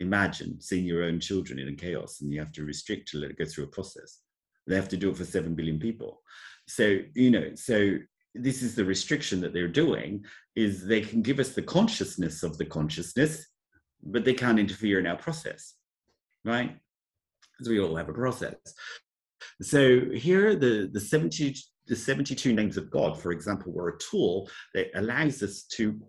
Imagine 0.00 0.60
seeing 0.60 0.84
your 0.84 1.04
own 1.04 1.20
children 1.20 1.58
in 1.58 1.68
a 1.68 1.74
chaos 1.74 2.20
and 2.20 2.32
you 2.32 2.38
have 2.40 2.52
to 2.52 2.64
restrict 2.64 3.08
to 3.08 3.18
let 3.18 3.30
it 3.30 3.38
go 3.38 3.44
through 3.44 3.64
a 3.64 3.68
process. 3.68 4.20
They 4.66 4.76
have 4.76 4.88
to 4.88 4.96
do 4.96 5.10
it 5.10 5.16
for 5.16 5.24
7 5.24 5.54
billion 5.54 5.78
people. 5.78 6.22
So, 6.68 6.98
you 7.14 7.30
know, 7.30 7.54
so 7.54 7.98
this 8.34 8.62
is 8.62 8.74
the 8.74 8.84
restriction 8.84 9.40
that 9.40 9.52
they're 9.52 9.68
doing 9.68 10.24
is 10.56 10.86
they 10.86 11.00
can 11.00 11.22
give 11.22 11.38
us 11.38 11.50
the 11.50 11.62
consciousness 11.62 12.42
of 12.42 12.58
the 12.58 12.64
consciousness, 12.64 13.46
but 14.02 14.24
they 14.24 14.34
can't 14.34 14.58
interfere 14.58 14.98
in 14.98 15.06
our 15.06 15.16
process, 15.16 15.74
right? 16.44 16.76
Because 17.52 17.68
we 17.68 17.80
all 17.80 17.96
have 17.96 18.08
a 18.08 18.14
process. 18.14 18.54
So 19.62 20.00
here, 20.12 20.56
the, 20.56 20.90
the 20.92 21.00
70, 21.00 21.54
the 21.86 21.96
72 21.96 22.52
names 22.52 22.76
of 22.76 22.90
God, 22.90 23.20
for 23.20 23.30
example, 23.30 23.72
were 23.72 23.90
a 23.90 23.98
tool 23.98 24.48
that 24.74 24.88
allows 24.94 25.42
us 25.42 25.64
to 25.74 26.00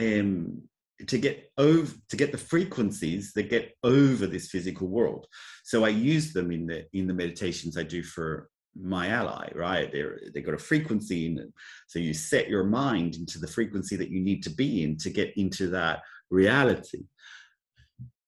um, 0.00 0.62
to 1.06 1.18
get 1.18 1.50
over 1.58 1.92
to 2.08 2.16
get 2.16 2.32
the 2.32 2.38
frequencies 2.38 3.32
that 3.34 3.50
get 3.50 3.74
over 3.82 4.26
this 4.26 4.48
physical 4.48 4.88
world. 4.88 5.26
So 5.64 5.84
I 5.84 5.88
use 5.88 6.32
them 6.32 6.52
in 6.52 6.66
the 6.66 6.86
in 6.92 7.06
the 7.06 7.14
meditations 7.14 7.76
I 7.76 7.82
do 7.82 8.02
for 8.02 8.48
my 8.76 9.08
ally, 9.08 9.48
right? 9.54 9.90
They're 9.92 10.20
they 10.32 10.40
got 10.40 10.54
a 10.54 10.58
frequency 10.58 11.26
in 11.26 11.38
it. 11.38 11.52
So 11.88 11.98
you 11.98 12.14
set 12.14 12.48
your 12.48 12.64
mind 12.64 13.16
into 13.16 13.38
the 13.38 13.46
frequency 13.46 13.96
that 13.96 14.10
you 14.10 14.20
need 14.20 14.42
to 14.44 14.50
be 14.50 14.82
in 14.82 14.96
to 14.98 15.10
get 15.10 15.36
into 15.36 15.68
that 15.70 16.02
reality. 16.30 17.04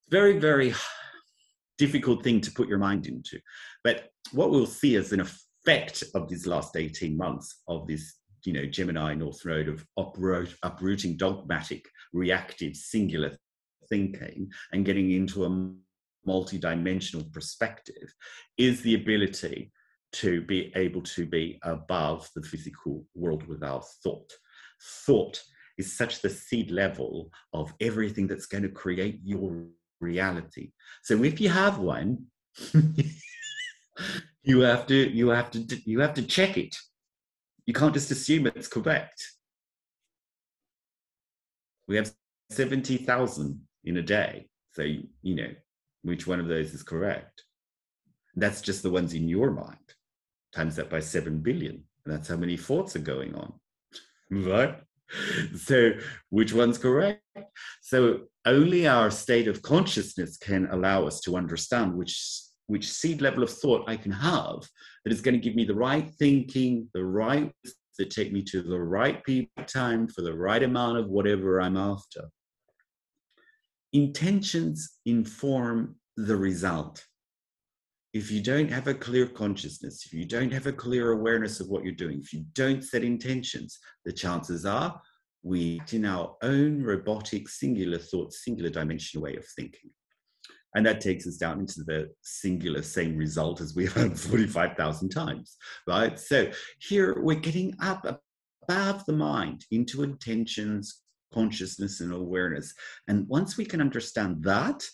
Very, 0.09 0.39
very 0.39 0.75
difficult 1.79 2.23
thing 2.23 2.41
to 2.41 2.53
put 2.53 2.69
your 2.69 2.79
mind 2.79 3.07
into. 3.07 3.39
But 3.85 4.09
what 4.33 4.51
we'll 4.51 4.67
see 4.67 4.97
as 4.97 5.13
an 5.13 5.21
effect 5.21 6.05
of 6.15 6.29
these 6.29 6.47
last 6.47 6.77
18 6.77 7.17
months 7.17 7.63
of 7.69 7.87
this, 7.87 8.15
you 8.47 8.53
know, 8.53 8.67
Gemini 8.67 9.15
North 9.15 9.45
Node 9.45 9.69
of 9.69 9.85
uproot, 9.97 10.55
uprooting 10.63 11.17
dogmatic, 11.17 11.87
reactive, 12.13 12.77
singular 12.77 13.37
thinking 13.89 14.51
and 14.73 14.85
getting 14.85 15.13
into 15.13 15.45
a 15.45 15.73
multi-dimensional 16.25 17.27
perspective 17.33 18.13
is 18.59 18.83
the 18.83 18.95
ability 18.95 19.73
to 20.13 20.41
be 20.43 20.73
able 20.77 21.03
to 21.03 21.27
be 21.27 21.59
above 21.63 22.29
the 22.35 22.43
physical 22.43 23.05
world 23.15 23.47
without 23.47 23.85
thought. 24.03 24.33
Thought 25.07 25.43
is 25.79 25.97
such 25.97 26.23
the 26.23 26.31
seed 26.31 26.71
level 26.71 27.31
of 27.53 27.73
everything 27.81 28.27
that's 28.27 28.47
going 28.47 28.63
to 28.63 28.69
create 28.69 29.21
your 29.23 29.67
reality. 30.01 30.73
So 31.03 31.23
if 31.23 31.41
you 31.41 31.49
have 31.49 31.79
one, 31.79 32.27
you 34.43 34.61
have 34.61 34.87
to 34.87 34.95
you 34.95 35.29
have 35.29 35.51
to 35.51 35.61
you 35.85 36.01
have 36.01 36.15
to 36.15 36.23
check 36.23 36.57
it. 36.57 36.75
You 37.67 37.75
can't 37.75 37.95
just 37.95 38.11
assume 38.11 38.47
it's 38.47 38.69
correct. 38.69 39.23
We 41.89 41.97
have 41.97 42.13
70,000 42.51 43.61
in 43.85 43.97
a 43.97 44.03
day. 44.03 44.49
So 44.73 44.83
you 44.83 45.35
know 45.35 45.51
which 46.03 46.27
one 46.27 46.41
of 46.41 46.49
those 46.49 46.73
is 46.75 46.83
correct. 46.83 47.43
That's 48.37 48.61
just 48.61 48.83
the 48.83 48.91
ones 48.91 49.15
in 49.15 49.29
your 49.29 49.51
mind. 49.51 49.77
Times 50.55 50.77
that 50.77 50.91
by 50.91 51.01
7 51.01 51.41
billion. 51.41 51.83
And 52.05 52.15
that's 52.15 52.29
how 52.29 52.37
many 52.37 52.57
thoughts 52.57 52.95
are 52.97 53.01
going 53.01 53.35
on. 53.35 53.53
Right? 54.29 54.77
so 55.57 55.93
which 56.31 56.53
one's 56.53 56.79
correct 56.79 57.23
so 57.81 58.23
only 58.45 58.89
our 58.89 59.11
state 59.11 59.47
of 59.47 59.63
consciousness 59.63 60.37
can 60.37 60.67
allow 60.73 61.07
us 61.07 61.21
to 61.21 61.37
understand 61.37 61.95
which 61.95 62.19
which 62.67 62.91
seed 62.91 63.21
level 63.21 63.43
of 63.43 63.51
thought 63.51 63.89
i 63.89 63.97
can 63.97 64.13
have 64.13 64.59
that 65.05 65.13
is 65.13 65.21
going 65.21 65.35
to 65.35 65.41
give 65.41 65.55
me 65.55 65.65
the 65.65 65.75
right 65.75 66.11
thinking 66.19 66.89
the 66.95 67.05
right 67.05 67.53
that 67.99 68.11
take 68.11 68.33
me 68.33 68.43
to 68.43 68.63
the 68.63 68.79
right 68.79 69.25
people 69.25 69.65
time 69.67 70.07
for 70.07 70.23
the 70.23 70.35
right 70.35 70.63
amount 70.63 70.99
of 70.99 71.09
whatever 71.09 71.61
i'm 71.61 71.77
after 71.77 72.29
intentions 73.93 74.99
inform 75.07 75.97
the 76.17 76.37
result 76.37 77.05
if 78.17 78.31
you 78.31 78.41
don't 78.43 78.71
have 78.71 78.87
a 78.87 78.95
clear 78.95 79.27
consciousness, 79.27 80.07
if 80.07 80.15
you 80.15 80.25
don't 80.25 80.51
have 80.51 80.67
a 80.67 80.73
clear 80.73 81.13
awareness 81.13 81.61
of 81.61 81.69
what 81.69 81.85
you're 81.85 81.93
doing, 81.93 82.19
if 82.19 82.33
you 82.33 82.47
don't 82.55 82.83
set 82.83 83.05
intentions, 83.05 83.79
the 84.07 84.13
chances 84.13 84.65
are 84.65 84.99
we 85.43 85.79
act 85.81 85.93
in 85.93 86.07
our 86.07 86.35
own 86.43 86.83
robotic, 86.83 87.47
singular 87.49 87.99
thought, 87.99 88.33
singular 88.33 88.71
dimensional 88.71 89.23
way 89.23 89.37
of 89.37 89.45
thinking. 89.55 89.91
And 90.77 90.85
that 90.85 91.01
takes 91.01 91.27
us 91.27 91.39
down 91.39 91.59
into 91.59 91.83
the 91.83 92.11
singular 92.21 92.83
same 92.83 93.17
result 93.17 93.63
as 93.63 93.75
we 93.75 93.87
have 93.87 94.21
45,000 94.31 95.09
times, 95.09 95.57
right? 95.87 96.21
So 96.21 96.51
here 96.79 97.19
we're 97.21 97.41
getting 97.41 97.75
up 97.81 98.21
above 98.69 99.07
the 99.07 99.15
mind 99.15 99.65
into 99.71 100.03
intentions, 100.03 101.03
consciousness, 101.33 102.03
and 102.03 102.13
awareness. 102.13 102.75
And 103.09 103.27
once 103.27 103.57
we 103.57 103.65
can 103.65 103.81
understand 103.81 104.45
that, 104.45 104.85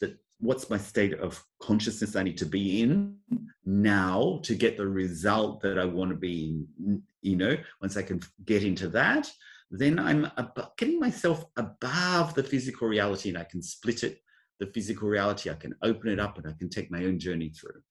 that, 0.00 0.16
what's 0.38 0.70
my 0.70 0.78
state 0.78 1.14
of 1.18 1.44
consciousness 1.60 2.14
I 2.14 2.22
need 2.22 2.38
to 2.38 2.46
be 2.46 2.80
in 2.80 3.16
now 3.64 4.38
to 4.44 4.54
get 4.54 4.76
the 4.76 4.86
result 4.86 5.60
that 5.62 5.76
I 5.76 5.84
want 5.84 6.10
to 6.10 6.16
be 6.16 6.62
in, 6.78 7.02
you 7.20 7.36
know, 7.36 7.56
once 7.80 7.96
I 7.96 8.02
can 8.02 8.20
get 8.44 8.62
into 8.62 8.88
that, 8.90 9.28
then 9.72 9.98
I'm 9.98 10.26
ab- 10.36 10.76
getting 10.76 11.00
myself 11.00 11.44
above 11.56 12.34
the 12.34 12.44
physical 12.44 12.86
reality 12.86 13.30
and 13.30 13.38
I 13.38 13.44
can 13.44 13.60
split 13.60 14.04
it, 14.04 14.20
the 14.60 14.66
physical 14.66 15.08
reality, 15.08 15.50
I 15.50 15.54
can 15.54 15.74
open 15.82 16.10
it 16.10 16.20
up 16.20 16.38
and 16.38 16.46
I 16.46 16.52
can 16.52 16.68
take 16.68 16.90
my 16.90 17.04
own 17.04 17.18
journey 17.18 17.50
through. 17.50 17.82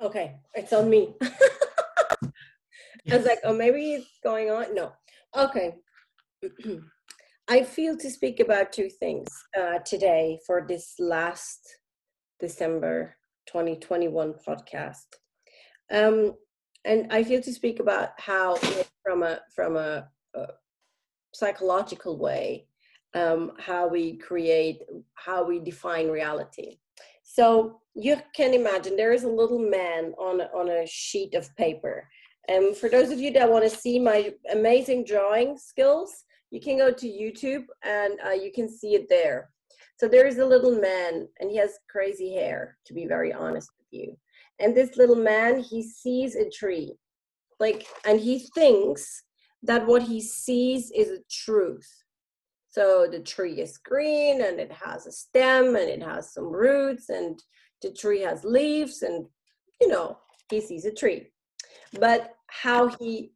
Okay, 0.00 0.36
it's 0.54 0.72
on 0.72 0.88
me. 0.88 1.14
I 3.10 3.16
was 3.16 3.26
like, 3.26 3.40
oh, 3.44 3.54
maybe 3.54 3.94
it's 3.94 4.18
going 4.22 4.50
on. 4.50 4.74
No. 4.74 4.92
Okay. 5.36 5.74
I 7.48 7.62
feel 7.62 7.96
to 7.96 8.10
speak 8.10 8.40
about 8.40 8.72
two 8.72 8.90
things 8.90 9.26
uh, 9.58 9.78
today 9.78 10.38
for 10.46 10.66
this 10.68 10.94
last 10.98 11.60
December 12.38 13.16
2021 13.46 14.34
podcast. 14.46 15.06
Um, 15.90 16.34
and 16.84 17.10
I 17.10 17.24
feel 17.24 17.40
to 17.40 17.52
speak 17.52 17.80
about 17.80 18.10
how, 18.18 18.56
from 19.02 19.22
a 19.22 19.40
from 19.54 19.76
a, 19.76 20.08
a 20.34 20.46
psychological 21.32 22.18
way, 22.18 22.66
um, 23.14 23.52
how 23.58 23.88
we 23.88 24.16
create, 24.16 24.82
how 25.14 25.44
we 25.44 25.60
define 25.60 26.08
reality. 26.08 26.78
So 27.22 27.80
you 27.94 28.16
can 28.34 28.54
imagine 28.54 28.96
there 28.96 29.12
is 29.12 29.24
a 29.24 29.28
little 29.28 29.58
man 29.58 30.14
on 30.18 30.40
on 30.40 30.70
a 30.70 30.86
sheet 30.86 31.34
of 31.34 31.54
paper. 31.56 32.08
And 32.48 32.74
for 32.76 32.88
those 32.88 33.10
of 33.10 33.18
you 33.18 33.30
that 33.32 33.50
want 33.50 33.64
to 33.64 33.76
see 33.76 33.98
my 33.98 34.32
amazing 34.50 35.04
drawing 35.04 35.58
skills, 35.58 36.24
you 36.50 36.60
can 36.60 36.78
go 36.78 36.90
to 36.90 37.06
YouTube 37.06 37.64
and 37.84 38.18
uh, 38.26 38.30
you 38.30 38.50
can 38.52 38.68
see 38.68 38.94
it 38.94 39.06
there. 39.08 39.50
So 39.98 40.08
there 40.08 40.26
is 40.26 40.38
a 40.38 40.46
little 40.46 40.80
man 40.80 41.28
and 41.40 41.50
he 41.50 41.56
has 41.58 41.78
crazy 41.90 42.32
hair, 42.32 42.78
to 42.86 42.94
be 42.94 43.06
very 43.06 43.32
honest 43.32 43.70
with 43.76 43.88
you. 43.90 44.16
And 44.60 44.74
this 44.74 44.96
little 44.96 45.16
man, 45.16 45.60
he 45.60 45.82
sees 45.82 46.36
a 46.36 46.48
tree, 46.48 46.94
like, 47.60 47.86
and 48.06 48.18
he 48.18 48.46
thinks 48.54 49.24
that 49.62 49.86
what 49.86 50.02
he 50.02 50.20
sees 50.20 50.90
is 50.90 51.10
a 51.10 51.22
truth. 51.30 52.04
So 52.70 53.08
the 53.10 53.20
tree 53.20 53.60
is 53.60 53.78
green 53.78 54.42
and 54.42 54.60
it 54.60 54.70
has 54.70 55.06
a 55.06 55.12
stem 55.12 55.74
and 55.76 55.88
it 55.88 56.02
has 56.02 56.32
some 56.32 56.52
roots 56.52 57.08
and 57.08 57.42
the 57.82 57.92
tree 57.92 58.20
has 58.20 58.44
leaves 58.44 59.02
and, 59.02 59.26
you 59.80 59.88
know, 59.88 60.18
he 60.50 60.60
sees 60.60 60.84
a 60.84 60.92
tree. 60.92 61.28
But 61.98 62.34
how 62.46 62.88
he 62.88 63.32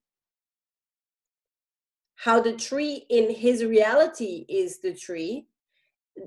how 2.16 2.40
the 2.40 2.52
tree 2.52 3.04
in 3.10 3.34
his 3.34 3.64
reality 3.64 4.46
is 4.48 4.78
the 4.78 4.94
tree 4.94 5.48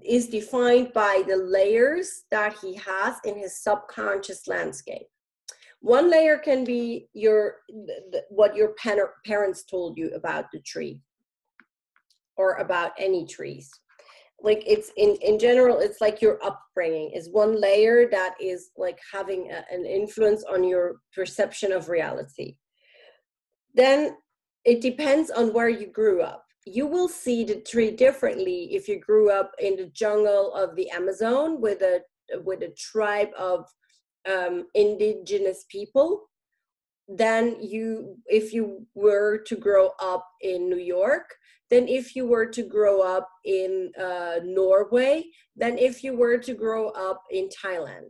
is 0.03 0.27
defined 0.27 0.91
by 0.93 1.23
the 1.25 1.37
layers 1.37 2.23
that 2.31 2.53
he 2.61 2.75
has 2.75 3.15
in 3.23 3.37
his 3.37 3.63
subconscious 3.63 4.45
landscape 4.45 5.07
one 5.86 6.10
layer 6.10 6.38
can 6.38 6.63
be 6.63 7.08
your 7.13 7.58
what 8.30 8.56
your 8.56 8.74
parents 9.25 9.63
told 9.63 9.98
you 9.98 10.10
about 10.15 10.46
the 10.51 10.60
tree 10.62 11.00
or 12.38 12.56
about 12.56 12.92
any 12.98 13.25
trees 13.25 13.70
like 14.42 14.63
it's 14.65 14.92
in 14.98 15.15
in 15.22 15.38
general 15.39 15.80
it's 15.80 16.01
like 16.01 16.22
your 16.22 16.39
upbringing 16.44 17.12
is 17.12 17.30
one 17.30 17.60
layer 17.60 18.10
that 18.10 18.34
is 18.42 18.72
like 18.77 19.00
having 19.13 19.51
a, 19.51 19.63
an 19.74 19.86
influence 19.86 20.44
on 20.44 20.63
your 20.63 20.98
perception 21.13 21.72
of 21.72 21.88
reality 21.88 22.56
then 23.75 24.15
it 24.65 24.82
depends 24.82 25.30
on 25.30 25.54
where 25.54 25.70
you 25.70 25.88
grew 25.88 26.22
up. 26.22 26.44
You 26.65 26.88
will 26.88 27.08
see 27.08 27.44
the 27.44 27.62
tree 27.62 27.92
differently 27.92 28.74
if 28.74 28.88
you 28.88 29.00
grew 29.00 29.30
up 29.30 29.51
in 29.60 29.75
the 29.75 29.86
jungle 29.94 30.54
of 30.54 30.75
the 30.75 30.89
Amazon 30.89 31.62
with 31.62 31.82
a 31.82 32.01
with 32.44 32.63
a 32.63 32.74
tribe 32.75 33.30
of 33.38 33.68
um, 34.29 34.65
indigenous 34.74 35.65
people 35.70 36.29
than 37.08 37.58
you 37.62 38.17
if 38.25 38.53
you 38.53 38.86
were 38.96 39.38
to 39.46 39.55
grow 39.55 39.91
up 40.00 40.27
in 40.41 40.70
New 40.70 40.79
York, 40.79 41.36
than 41.70 41.88
if 41.88 42.15
you 42.15 42.25
were 42.27 42.48
to 42.48 42.63
grow 42.63 43.01
up 43.01 43.29
in 43.44 43.91
uh, 44.01 44.39
Norway, 44.44 45.24
than 45.55 45.77
if 45.77 46.03
you 46.03 46.15
were 46.15 46.38
to 46.38 46.53
grow 46.53 46.89
up 46.89 47.22
in 47.32 47.50
Thailand. 47.50 48.10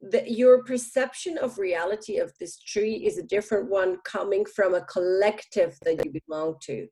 The, 0.00 0.24
your 0.30 0.62
perception 0.62 1.38
of 1.38 1.58
reality 1.58 2.18
of 2.18 2.32
this 2.38 2.60
tree 2.60 3.04
is 3.06 3.18
a 3.18 3.22
different 3.22 3.68
one 3.68 3.98
coming 4.04 4.44
from 4.44 4.74
a 4.74 4.84
collective 4.84 5.76
that 5.82 6.04
you 6.04 6.12
belong 6.26 6.54
to 6.62 6.86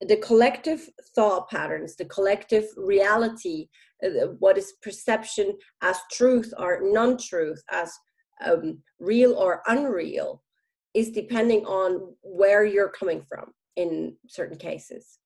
the 0.00 0.16
collective 0.16 0.88
thought 1.14 1.48
patterns, 1.48 1.96
the 1.96 2.04
collective 2.04 2.66
reality, 2.76 3.68
what 4.38 4.58
is 4.58 4.74
perception 4.82 5.56
as 5.82 5.98
truth 6.12 6.52
or 6.58 6.80
non 6.82 7.16
truth, 7.18 7.62
as 7.70 7.92
um, 8.44 8.78
real 8.98 9.34
or 9.34 9.62
unreal, 9.66 10.42
is 10.94 11.10
depending 11.10 11.64
on 11.66 12.14
where 12.22 12.64
you're 12.64 12.90
coming 12.90 13.22
from 13.28 13.52
in 13.76 14.14
certain 14.28 14.58
cases. 14.58 15.18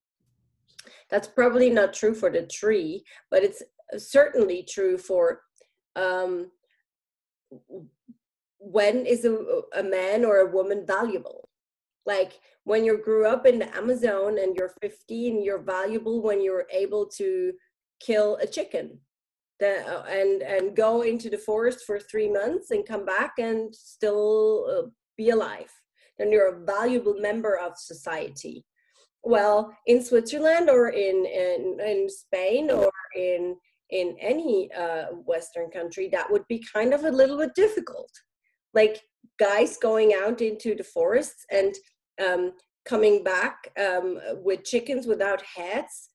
That's 1.11 1.29
probably 1.29 1.71
not 1.71 1.93
true 1.93 2.15
for 2.15 2.31
the 2.31 2.47
tree, 2.47 3.05
but 3.31 3.43
it's 3.43 3.63
certainly 3.97 4.63
true 4.63 4.97
for 4.97 5.43
um, 5.97 6.51
when 8.59 9.07
is 9.07 9.25
a, 9.25 9.63
a 9.77 9.83
man 9.83 10.25
or 10.25 10.39
a 10.39 10.51
woman 10.51 10.85
valuable? 10.87 11.49
Like 12.07 12.41
when 12.65 12.85
you 12.85 13.03
grew 13.03 13.27
up 13.27 13.47
in 13.47 13.59
the 13.59 13.77
Amazon 13.77 14.39
and 14.39 14.57
you're 14.57 14.73
15, 14.81 15.43
you're 15.43 15.63
valuable 15.63 16.23
when 16.23 16.43
you're 16.43 16.67
able 16.73 17.07
to 17.17 17.53
kill 18.01 18.37
a 18.43 18.47
chicken 18.47 18.99
the, 19.61 19.87
uh, 19.87 20.05
and 20.09 20.43
and 20.43 20.75
go 20.75 21.03
into 21.03 21.31
the 21.31 21.39
forest 21.39 21.85
for 21.87 22.01
three 22.01 22.29
months 22.29 22.71
and 22.71 22.87
come 22.87 23.05
back 23.05 23.35
and 23.39 23.73
still 23.75 24.67
uh, 24.71 24.89
be 25.17 25.31
alive. 25.31 25.71
Then 26.19 26.33
you're 26.33 26.55
a 26.55 26.65
valuable 26.65 27.15
member 27.19 27.59
of 27.59 27.77
society. 27.77 28.65
Well, 29.23 29.77
in 29.87 30.03
Switzerland 30.03 30.69
or 30.69 30.89
in 30.89 31.27
in, 31.27 31.79
in 31.81 32.09
Spain 32.09 32.71
or 32.71 32.91
in 33.15 33.57
in 33.91 34.17
any 34.21 34.71
uh, 34.73 35.07
Western 35.25 35.71
country, 35.71 36.09
that 36.09 36.31
would 36.31 36.47
be 36.49 36.65
kind 36.73 36.95
of 36.95 37.05
a 37.05 37.11
little 37.11 37.39
bit 37.39 37.55
difficult. 37.55 38.11
Like 38.73 39.01
guys 39.39 39.77
going 39.77 40.15
out 40.15 40.41
into 40.41 40.75
the 40.75 40.85
forests 40.85 41.45
and 41.51 41.75
um, 42.25 42.53
coming 42.87 43.23
back 43.23 43.57
um, 43.79 44.19
with 44.43 44.65
chickens 44.65 45.07
without 45.07 45.43
heads, 45.43 46.11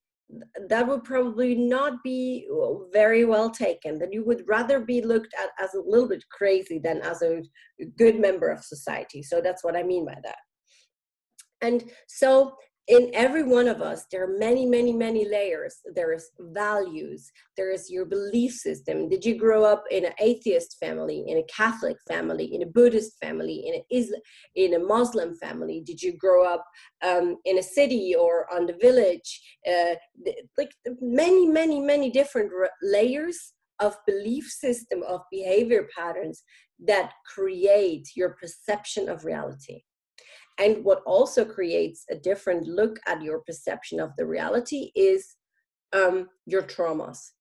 that 0.69 0.87
would 0.87 1.03
probably 1.03 1.55
not 1.55 2.03
be 2.03 2.47
uh, 2.51 2.87
very 2.91 3.25
well 3.25 3.49
taken. 3.49 3.99
That 3.99 4.13
you 4.13 4.23
would 4.25 4.43
rather 4.47 4.79
be 4.79 5.01
looked 5.01 5.33
at 5.41 5.49
as 5.63 5.73
a 5.73 5.81
little 5.81 6.09
bit 6.09 6.23
crazy 6.31 6.79
than 6.79 7.01
as 7.01 7.21
a 7.21 7.43
good 7.97 8.19
member 8.19 8.49
of 8.49 8.63
society. 8.63 9.21
So 9.21 9.41
that's 9.41 9.63
what 9.63 9.75
I 9.75 9.83
mean 9.83 10.05
by 10.05 10.17
that. 10.23 10.37
And 11.61 11.89
so 12.07 12.55
in 12.87 13.09
every 13.13 13.41
one 13.41 13.67
of 13.67 13.81
us 13.81 14.05
there 14.11 14.23
are 14.23 14.37
many 14.37 14.65
many 14.65 14.93
many 14.93 15.27
layers. 15.27 15.77
There 15.95 16.13
is 16.13 16.29
values. 16.39 17.31
There 17.57 17.71
is 17.71 17.89
your 17.89 18.05
belief 18.05 18.53
system. 18.53 19.09
Did 19.09 19.25
you 19.25 19.37
grow 19.37 19.63
up 19.63 19.83
in 19.89 20.05
an 20.05 20.13
atheist 20.19 20.77
family 20.79 21.25
in 21.27 21.37
a 21.37 21.43
catholic 21.43 21.97
family 22.07 22.53
in 22.53 22.61
a 22.61 22.67
buddhist 22.67 23.17
family 23.19 23.65
in 23.67 23.75
a 23.75 23.85
Islam, 23.89 24.21
in 24.55 24.75
a 24.75 24.79
muslim 24.79 25.35
family? 25.35 25.81
Did 25.85 26.01
you 26.01 26.13
grow 26.13 26.45
up 26.45 26.65
um, 27.03 27.37
in 27.45 27.57
a 27.57 27.63
city 27.63 28.15
or 28.15 28.51
on 28.53 28.67
the 28.67 28.77
village? 28.79 29.41
Uh, 29.67 29.95
like 30.57 30.71
many 31.01 31.47
many 31.47 31.79
many 31.79 32.11
different 32.11 32.51
layers 32.83 33.53
of 33.79 33.97
belief 34.05 34.45
system 34.45 35.03
of 35.07 35.21
behavior 35.31 35.87
patterns 35.97 36.43
that 36.87 37.11
create 37.25 38.07
your 38.15 38.35
perception 38.39 39.09
of 39.09 39.25
reality 39.25 39.81
and 40.57 40.83
what 40.83 41.01
also 41.05 41.43
creates 41.43 42.05
a 42.09 42.15
different 42.15 42.67
look 42.67 42.99
at 43.07 43.21
your 43.21 43.41
perception 43.41 43.99
of 43.99 44.11
the 44.17 44.25
reality 44.25 44.91
is 44.95 45.35
um, 45.93 46.29
your 46.45 46.63
traumas, 46.63 47.31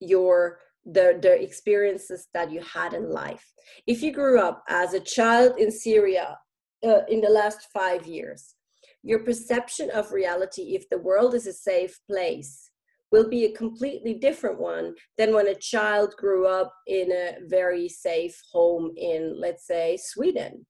your 0.00 0.58
the 0.86 1.18
the 1.20 1.42
experiences 1.42 2.28
that 2.32 2.50
you 2.50 2.60
had 2.62 2.94
in 2.94 3.10
life. 3.10 3.44
If 3.86 4.02
you 4.02 4.12
grew 4.12 4.40
up 4.40 4.62
as 4.68 4.94
a 4.94 5.00
child 5.00 5.58
in 5.58 5.70
Syria 5.70 6.38
uh, 6.84 7.00
in 7.08 7.20
the 7.20 7.28
last 7.28 7.68
five 7.72 8.06
years, 8.06 8.54
your 9.02 9.20
perception 9.20 9.90
of 9.90 10.12
reality, 10.12 10.74
if 10.74 10.88
the 10.88 10.98
world 10.98 11.34
is 11.34 11.46
a 11.46 11.52
safe 11.52 11.98
place, 12.08 12.70
will 13.12 13.28
be 13.28 13.44
a 13.44 13.52
completely 13.52 14.14
different 14.14 14.58
one 14.58 14.94
than 15.18 15.34
when 15.34 15.48
a 15.48 15.54
child 15.54 16.14
grew 16.16 16.46
up 16.46 16.72
in 16.86 17.10
a 17.10 17.36
very 17.46 17.88
safe 17.88 18.40
home 18.52 18.92
in, 18.96 19.34
let's 19.38 19.66
say, 19.66 19.98
Sweden 20.00 20.64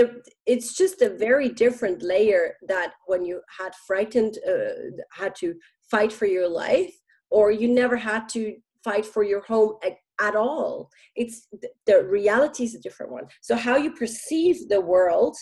the, 0.00 0.22
it's 0.46 0.76
just 0.76 1.02
a 1.02 1.16
very 1.16 1.48
different 1.48 2.02
layer 2.02 2.54
that 2.68 2.94
when 3.06 3.24
you 3.24 3.40
had 3.58 3.72
frightened 3.86 4.38
uh, 4.48 5.02
had 5.12 5.34
to 5.36 5.54
fight 5.90 6.12
for 6.12 6.26
your 6.26 6.48
life 6.48 6.94
or 7.30 7.50
you 7.50 7.68
never 7.68 7.96
had 7.96 8.28
to 8.30 8.56
fight 8.82 9.04
for 9.04 9.22
your 9.22 9.42
home 9.42 9.74
at, 9.84 9.96
at 10.20 10.34
all. 10.36 10.90
It's 11.16 11.48
the 11.86 12.04
reality 12.04 12.64
is 12.64 12.74
a 12.74 12.80
different 12.80 13.12
one. 13.12 13.26
So 13.42 13.54
how 13.56 13.76
you 13.76 13.92
perceive 13.92 14.68
the 14.68 14.80
world 14.80 15.36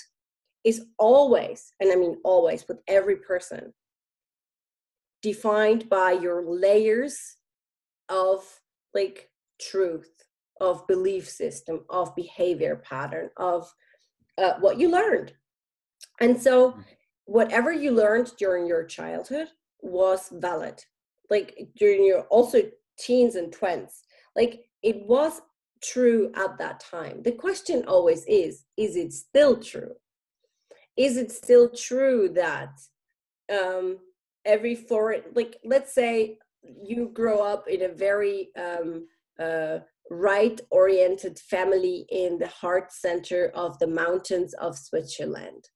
is 0.64 0.84
always 0.98 1.72
and 1.80 1.90
i 1.92 1.94
mean 1.94 2.16
always 2.24 2.66
with 2.68 2.78
every 2.88 3.16
person 3.16 3.72
defined 5.22 5.88
by 5.88 6.12
your 6.12 6.44
layers 6.46 7.16
of 8.08 8.42
like 8.94 9.30
truth 9.60 10.10
of 10.60 10.86
belief 10.86 11.28
system 11.28 11.84
of 11.90 12.14
behavior 12.16 12.76
pattern 12.84 13.30
of 13.36 13.70
uh, 14.38 14.54
what 14.60 14.78
you 14.78 14.90
learned. 14.90 15.32
And 16.20 16.40
so, 16.40 16.72
mm. 16.72 16.84
whatever 17.24 17.72
you 17.72 17.90
learned 17.90 18.32
during 18.38 18.66
your 18.66 18.84
childhood 18.84 19.48
was 19.80 20.28
valid. 20.32 20.82
Like 21.30 21.68
during 21.76 22.04
your 22.04 22.22
also 22.22 22.62
teens 22.98 23.34
and 23.34 23.52
twins, 23.52 24.02
like 24.34 24.60
it 24.82 25.06
was 25.06 25.42
true 25.82 26.32
at 26.34 26.58
that 26.58 26.80
time. 26.80 27.22
The 27.22 27.32
question 27.32 27.84
always 27.86 28.24
is 28.26 28.64
is 28.76 28.96
it 28.96 29.12
still 29.12 29.60
true? 29.60 29.94
Is 30.96 31.16
it 31.16 31.30
still 31.30 31.70
true 31.70 32.30
that 32.34 32.80
um, 33.52 33.98
every 34.44 34.74
foreign, 34.74 35.22
like 35.34 35.58
let's 35.64 35.94
say 35.94 36.38
you 36.62 37.10
grow 37.12 37.40
up 37.40 37.68
in 37.68 37.82
a 37.82 37.88
very 37.88 38.48
um, 38.58 39.06
uh, 39.38 39.78
right 40.10 40.60
oriented 40.70 41.38
family 41.38 42.06
in 42.10 42.38
the 42.38 42.48
heart 42.48 42.92
center 42.92 43.50
of 43.54 43.78
the 43.78 43.86
mountains 43.86 44.54
of 44.54 44.76
Switzerland. 44.76 45.68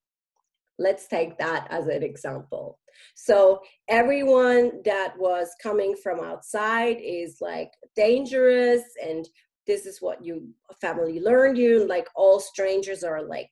Let's 0.78 1.06
take 1.06 1.38
that 1.38 1.66
as 1.70 1.86
an 1.86 2.02
example. 2.02 2.78
So, 3.14 3.60
everyone 3.88 4.82
that 4.84 5.14
was 5.18 5.48
coming 5.62 5.94
from 6.02 6.20
outside 6.20 6.98
is 7.02 7.38
like 7.40 7.70
dangerous, 7.94 8.82
and 9.04 9.28
this 9.66 9.86
is 9.86 10.00
what 10.00 10.24
you 10.24 10.48
family 10.80 11.20
learned 11.20 11.58
you. 11.58 11.86
Like, 11.86 12.08
all 12.14 12.40
strangers 12.40 13.04
are 13.04 13.22
like 13.22 13.50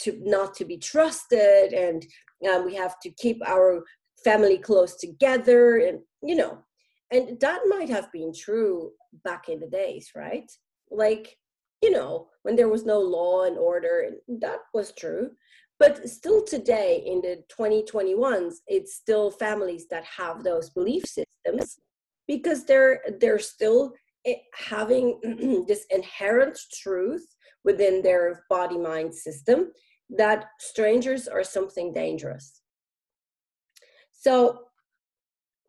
to 0.00 0.18
not 0.22 0.54
to 0.56 0.64
be 0.64 0.76
trusted, 0.76 1.72
and 1.72 2.06
um, 2.50 2.66
we 2.66 2.74
have 2.74 2.98
to 3.00 3.10
keep 3.10 3.38
our 3.46 3.82
family 4.22 4.58
close 4.58 4.96
together, 4.96 5.78
and 5.78 6.00
you 6.22 6.36
know, 6.36 6.58
and 7.10 7.38
that 7.40 7.62
might 7.68 7.88
have 7.88 8.10
been 8.12 8.32
true 8.32 8.92
back 9.24 9.48
in 9.48 9.60
the 9.60 9.66
days 9.66 10.10
right? 10.14 10.50
Like 10.90 11.36
you 11.82 11.90
know 11.90 12.28
when 12.42 12.56
there 12.56 12.68
was 12.68 12.84
no 12.84 13.00
law 13.00 13.44
and 13.44 13.58
order 13.58 14.10
that 14.40 14.60
was 14.74 14.92
true. 14.92 15.30
But 15.78 16.10
still 16.10 16.44
today 16.44 17.02
in 17.06 17.22
the 17.22 17.42
2021s 17.58 18.56
it's 18.66 18.94
still 18.94 19.30
families 19.30 19.86
that 19.88 20.04
have 20.04 20.44
those 20.44 20.70
belief 20.70 21.04
systems 21.06 21.78
because 22.28 22.64
they're 22.64 23.00
they're 23.20 23.38
still 23.38 23.94
eh, 24.26 24.34
having 24.54 25.64
this 25.68 25.86
inherent 25.90 26.58
truth 26.82 27.26
within 27.64 28.02
their 28.02 28.44
body 28.48 28.78
mind 28.78 29.14
system 29.14 29.72
that 30.10 30.46
strangers 30.58 31.28
are 31.28 31.44
something 31.44 31.92
dangerous. 31.92 32.60
So 34.12 34.64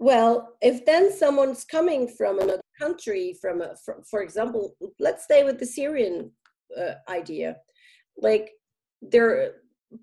well, 0.01 0.55
if 0.61 0.83
then 0.83 1.15
someone's 1.15 1.63
coming 1.63 2.07
from 2.07 2.39
another 2.39 2.63
country, 2.79 3.35
from, 3.39 3.61
a, 3.61 3.75
from 3.85 4.01
for 4.09 4.23
example, 4.23 4.75
let's 4.99 5.25
stay 5.25 5.43
with 5.43 5.59
the 5.59 5.65
Syrian 5.65 6.31
uh, 6.75 6.93
idea, 7.07 7.57
like 8.17 8.49
there 9.03 9.29
are 9.29 9.51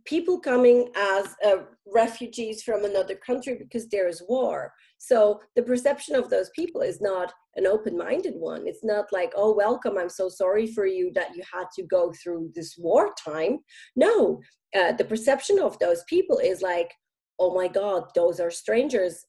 people 0.04 0.38
coming 0.38 0.88
as 0.96 1.34
uh, 1.44 1.62
refugees 1.92 2.62
from 2.62 2.84
another 2.84 3.16
country 3.16 3.56
because 3.58 3.88
there 3.88 4.06
is 4.06 4.22
war. 4.28 4.72
So 4.98 5.40
the 5.56 5.64
perception 5.64 6.14
of 6.14 6.30
those 6.30 6.50
people 6.54 6.80
is 6.82 7.00
not 7.00 7.32
an 7.56 7.66
open-minded 7.66 8.34
one. 8.36 8.68
It's 8.68 8.84
not 8.84 9.06
like, 9.12 9.32
oh, 9.34 9.52
welcome. 9.52 9.98
I'm 9.98 10.08
so 10.08 10.28
sorry 10.28 10.68
for 10.68 10.86
you 10.86 11.10
that 11.16 11.34
you 11.34 11.42
had 11.52 11.66
to 11.74 11.82
go 11.82 12.12
through 12.22 12.52
this 12.54 12.76
wartime. 12.78 13.58
No, 13.96 14.40
uh, 14.78 14.92
the 14.92 15.04
perception 15.04 15.58
of 15.58 15.76
those 15.80 16.04
people 16.08 16.38
is 16.38 16.62
like, 16.62 16.92
oh 17.38 17.54
my 17.54 17.68
god 17.68 18.04
those 18.14 18.40
are 18.40 18.50
strangers. 18.50 19.24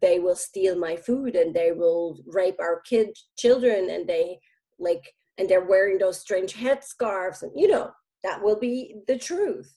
They 0.00 0.18
will 0.18 0.36
steal 0.36 0.76
my 0.78 0.96
food 0.96 1.36
and 1.36 1.54
they 1.54 1.72
will 1.72 2.18
rape 2.26 2.56
our 2.60 2.80
kid 2.80 3.16
children 3.36 3.90
and 3.90 4.08
they 4.08 4.38
like 4.78 5.12
and 5.38 5.48
they're 5.48 5.64
wearing 5.64 5.98
those 5.98 6.20
strange 6.20 6.54
headscarves 6.54 7.42
and 7.42 7.52
you 7.54 7.68
know 7.68 7.90
that 8.22 8.42
will 8.42 8.58
be 8.58 8.96
the 9.06 9.18
truth. 9.18 9.72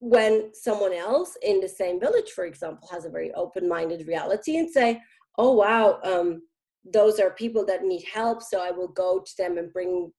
When 0.00 0.54
someone 0.54 0.92
else 0.92 1.36
in 1.42 1.60
the 1.60 1.68
same 1.68 1.98
village 2.00 2.30
for 2.30 2.44
example 2.44 2.88
has 2.90 3.04
a 3.04 3.10
very 3.10 3.32
open-minded 3.32 4.06
reality 4.06 4.56
and 4.56 4.70
say 4.70 5.02
oh 5.36 5.52
wow 5.52 6.00
um, 6.04 6.42
those 6.84 7.18
are 7.20 7.30
people 7.30 7.64
that 7.66 7.84
need 7.84 8.04
help 8.12 8.42
so 8.42 8.60
i 8.60 8.70
will 8.70 8.88
go 8.88 9.20
to 9.20 9.32
them 9.36 9.58
and 9.58 9.72
bring 9.72 10.10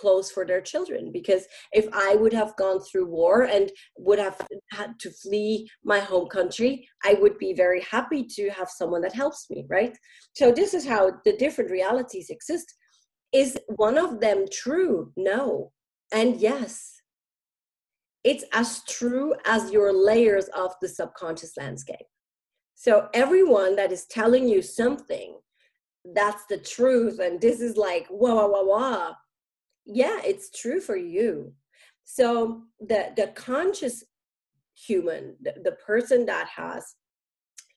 clothes 0.00 0.30
for 0.30 0.44
their 0.46 0.60
children 0.72 1.10
because 1.12 1.44
if 1.72 1.86
i 1.92 2.14
would 2.14 2.32
have 2.32 2.56
gone 2.56 2.80
through 2.80 3.06
war 3.06 3.36
and 3.44 3.70
would 3.96 4.18
have 4.18 4.38
had 4.78 4.90
to 4.98 5.10
flee 5.22 5.68
my 5.84 6.00
home 6.10 6.28
country 6.38 6.72
i 7.04 7.14
would 7.20 7.36
be 7.38 7.52
very 7.64 7.82
happy 7.82 8.22
to 8.36 8.48
have 8.50 8.68
someone 8.80 9.02
that 9.02 9.14
helps 9.22 9.46
me 9.50 9.66
right? 9.68 9.96
So 10.34 10.52
this 10.52 10.74
is 10.74 10.86
how 10.86 11.12
the 11.24 11.36
different 11.36 11.70
realities 11.70 12.30
exist. 12.30 12.74
Is 13.32 13.58
one 13.76 13.98
of 13.98 14.20
them 14.20 14.46
true? 14.50 15.12
No. 15.16 15.72
And 16.12 16.36
yes. 16.36 16.92
It's 18.24 18.44
as 18.52 18.82
true 18.84 19.34
as 19.44 19.70
your 19.70 19.92
layers 19.92 20.48
of 20.56 20.72
the 20.80 20.88
subconscious 20.88 21.56
landscape. 21.56 22.06
So 22.74 23.08
everyone 23.14 23.76
that 23.76 23.92
is 23.92 24.06
telling 24.06 24.48
you 24.48 24.62
something 24.62 25.38
that's 26.14 26.44
the 26.46 26.58
truth 26.58 27.18
and 27.18 27.40
this 27.40 27.60
is 27.60 27.76
like 27.76 28.06
wah 28.10 28.34
wah 28.34 28.46
wah 28.46 28.62
wah 28.62 29.12
yeah 29.86 30.20
it's 30.24 30.50
true 30.50 30.80
for 30.80 30.96
you. 30.96 31.52
So 32.04 32.62
the 32.80 33.12
the 33.16 33.28
conscious 33.28 34.04
human 34.74 35.36
the, 35.40 35.54
the 35.64 35.72
person 35.72 36.26
that 36.26 36.48
has 36.48 36.94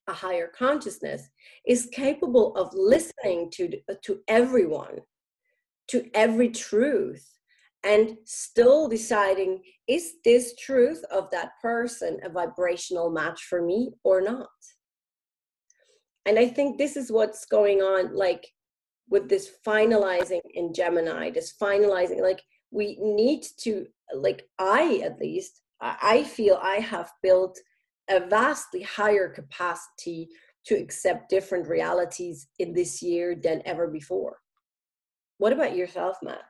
a 0.07 0.13
higher 0.13 0.47
consciousness 0.47 1.29
is 1.65 1.89
capable 1.93 2.55
of 2.55 2.73
listening 2.73 3.49
to 3.51 3.79
uh, 3.89 3.95
to 4.03 4.19
everyone 4.27 4.99
to 5.87 6.05
every 6.13 6.49
truth 6.49 7.25
and 7.83 8.17
still 8.25 8.89
deciding 8.89 9.61
is 9.87 10.15
this 10.25 10.53
truth 10.57 11.01
of 11.11 11.29
that 11.31 11.51
person 11.61 12.19
a 12.23 12.29
vibrational 12.29 13.09
match 13.09 13.43
for 13.49 13.61
me 13.61 13.91
or 14.03 14.21
not? 14.21 14.47
And 16.25 16.37
i 16.37 16.47
think 16.47 16.77
this 16.77 16.97
is 16.97 17.11
what's 17.11 17.45
going 17.45 17.81
on 17.81 18.15
like 18.15 18.45
with 19.09 19.27
this 19.27 19.51
finalizing 19.65 20.41
in 20.53 20.73
Gemini, 20.73 21.31
this 21.31 21.53
finalizing, 21.61 22.21
like 22.21 22.41
we 22.71 22.97
need 23.01 23.43
to, 23.61 23.87
like 24.13 24.43
I 24.59 25.01
at 25.03 25.19
least, 25.19 25.61
I 25.81 26.23
feel 26.23 26.59
I 26.61 26.75
have 26.75 27.11
built 27.23 27.57
a 28.09 28.19
vastly 28.19 28.81
higher 28.81 29.29
capacity 29.29 30.27
to 30.65 30.75
accept 30.75 31.29
different 31.29 31.67
realities 31.67 32.47
in 32.59 32.73
this 32.73 33.01
year 33.01 33.35
than 33.35 33.61
ever 33.65 33.87
before. 33.87 34.37
What 35.37 35.53
about 35.53 35.75
yourself, 35.75 36.17
Matt? 36.21 36.41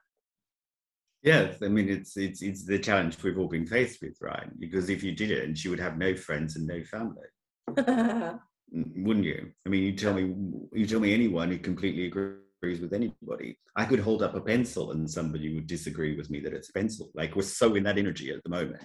Yes, 1.21 1.57
I 1.61 1.67
mean 1.67 1.89
it's 1.89 2.15
it's 2.15 2.41
it's 2.41 2.65
the 2.65 2.79
challenge 2.79 3.21
we've 3.21 3.37
all 3.37 3.49
been 3.49 3.67
faced 3.67 4.01
with, 4.01 4.17
right? 4.21 4.47
Because 4.57 4.89
if 4.89 5.03
you 5.03 5.11
didn't, 5.11 5.55
she 5.55 5.67
would 5.67 5.79
have 5.79 5.97
no 5.97 6.15
friends 6.15 6.55
and 6.55 6.65
no 6.65 6.81
family, 6.85 7.27
mm, 7.69 8.39
wouldn't 8.73 9.25
you? 9.25 9.51
I 9.65 9.69
mean, 9.69 9.83
you 9.83 9.93
tell 9.93 10.13
me 10.13 10.33
you 10.73 10.85
tell 10.87 11.01
me 11.01 11.13
anyone 11.13 11.51
who 11.51 11.57
completely 11.57 12.05
agrees 12.05 12.37
with 12.61 12.93
anybody. 12.93 13.57
I 13.75 13.85
could 13.85 13.99
hold 13.99 14.21
up 14.21 14.35
a 14.35 14.41
pencil 14.41 14.91
and 14.91 15.09
somebody 15.09 15.55
would 15.55 15.67
disagree 15.67 16.15
with 16.15 16.29
me 16.29 16.39
that 16.41 16.53
it's 16.53 16.69
a 16.69 16.73
pencil. 16.73 17.09
Like 17.15 17.35
we're 17.35 17.43
so 17.43 17.75
in 17.75 17.83
that 17.83 17.97
energy 17.97 18.31
at 18.31 18.43
the 18.43 18.49
moment. 18.49 18.83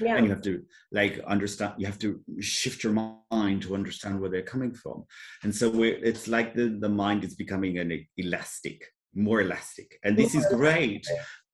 Yeah. 0.00 0.16
And 0.16 0.26
you 0.26 0.30
have 0.30 0.42
to 0.42 0.62
like 0.92 1.18
understand, 1.26 1.74
you 1.78 1.86
have 1.86 1.98
to 2.00 2.20
shift 2.40 2.84
your 2.84 2.92
mind 3.30 3.62
to 3.62 3.74
understand 3.74 4.20
where 4.20 4.30
they're 4.30 4.42
coming 4.42 4.72
from. 4.72 5.04
And 5.42 5.54
so 5.54 5.68
we're, 5.68 5.96
it's 5.96 6.28
like 6.28 6.54
the, 6.54 6.78
the 6.80 6.88
mind 6.88 7.24
is 7.24 7.34
becoming 7.34 7.78
an 7.78 8.06
elastic, 8.16 8.84
more 9.14 9.40
elastic. 9.40 9.98
And 10.04 10.16
this 10.16 10.34
is 10.34 10.46
great. 10.46 11.06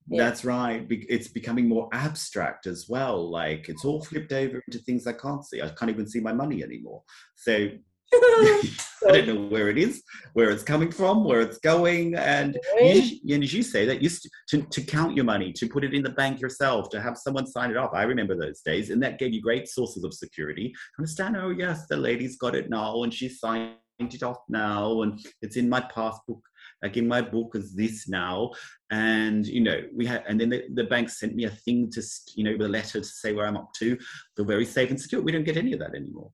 Yeah. 0.09 0.25
That's 0.25 0.45
right. 0.45 0.85
It's 0.91 1.29
becoming 1.29 1.69
more 1.69 1.89
abstract 1.93 2.67
as 2.67 2.87
well. 2.89 3.31
Like 3.31 3.69
it's 3.69 3.85
all 3.85 4.05
flipped 4.05 4.33
over 4.33 4.61
into 4.67 4.79
things 4.81 5.07
I 5.07 5.13
can't 5.13 5.45
see. 5.45 5.63
I 5.63 5.69
can't 5.69 5.91
even 5.91 6.09
see 6.09 6.21
my 6.21 6.33
money 6.33 6.63
anymore. 6.63 7.03
So 7.37 7.69
I 9.09 9.11
don't 9.11 9.27
know 9.27 9.49
where 9.49 9.69
it 9.69 9.79
is, 9.79 10.03
where 10.35 10.51
it's 10.51 10.63
coming 10.63 10.91
from, 10.91 11.25
where 11.25 11.41
it's 11.41 11.59
going, 11.59 12.15
and 12.15 12.57
you, 12.81 13.19
and 13.35 13.43
as 13.43 13.53
you 13.53 13.63
say, 13.63 13.85
that 13.87 14.03
used 14.03 14.23
to, 14.23 14.31
to, 14.51 14.63
to 14.69 14.83
count 14.83 15.17
your 15.17 15.25
money, 15.25 15.53
to 15.55 15.69
put 15.69 15.83
it 15.83 15.95
in 15.95 16.03
the 16.03 16.11
bank 16.11 16.41
yourself, 16.41 16.89
to 16.91 17.01
have 17.01 17.17
someone 17.17 17.47
sign 17.47 17.71
it 17.71 17.77
off. 17.77 17.91
I 17.95 18.03
remember 18.03 18.37
those 18.37 18.61
days, 18.61 18.91
and 18.91 19.03
that 19.03 19.19
gave 19.19 19.33
you 19.33 19.43
great 19.43 19.67
sources 19.69 20.05
of 20.05 20.15
security. 20.15 20.73
Understand? 20.99 21.37
Oh 21.37 21.51
yes, 21.51 21.87
the 21.89 21.97
lady's 21.97 22.37
got 22.37 22.55
it 22.55 22.71
now, 22.71 23.03
and 23.03 23.13
she 23.13 23.29
signed 23.29 23.75
it 23.99 24.23
off 24.23 24.39
now, 24.49 25.03
and 25.03 25.21
it's 25.43 25.57
in 25.57 25.69
my 25.69 25.81
passbook 25.81 26.43
like 26.83 26.97
in 26.97 27.07
my 27.07 27.23
book 27.23 27.53
is 27.55 27.75
this 27.75 28.09
now 28.09 28.51
and 28.91 29.47
you 29.47 29.61
know 29.61 29.83
we 29.95 30.05
had 30.05 30.25
and 30.27 30.41
then 30.41 30.51
the, 30.51 30.65
the, 30.75 30.85
bank 30.85 31.09
sent 31.09 31.35
me 31.35 31.45
a 31.45 31.51
thing 31.51 31.91
to 31.91 32.03
you 32.35 32.45
know 32.45 32.53
with 32.53 32.67
a 32.67 32.69
letter 32.69 33.01
to 33.01 33.05
say 33.05 33.33
where 33.33 33.47
i'm 33.47 33.57
up 33.57 33.73
to 33.75 33.97
feel 34.37 34.45
very 34.45 34.65
safe 34.65 34.91
and 34.91 35.01
secure 35.01 35.23
we 35.23 35.33
don't 35.33 35.45
get 35.45 35.57
any 35.57 35.73
of 35.73 35.79
that 35.79 35.95
anymore 35.95 36.31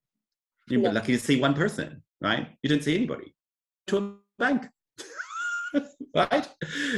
you're 0.68 0.80
no. 0.80 0.90
lucky 0.90 1.12
to 1.12 1.18
see 1.18 1.40
one 1.40 1.54
person, 1.54 2.02
right? 2.20 2.48
You 2.62 2.68
didn't 2.68 2.84
see 2.84 2.94
anybody. 2.94 3.34
To 3.88 3.96
a 3.98 4.12
bank, 4.38 4.68
right? 6.14 6.48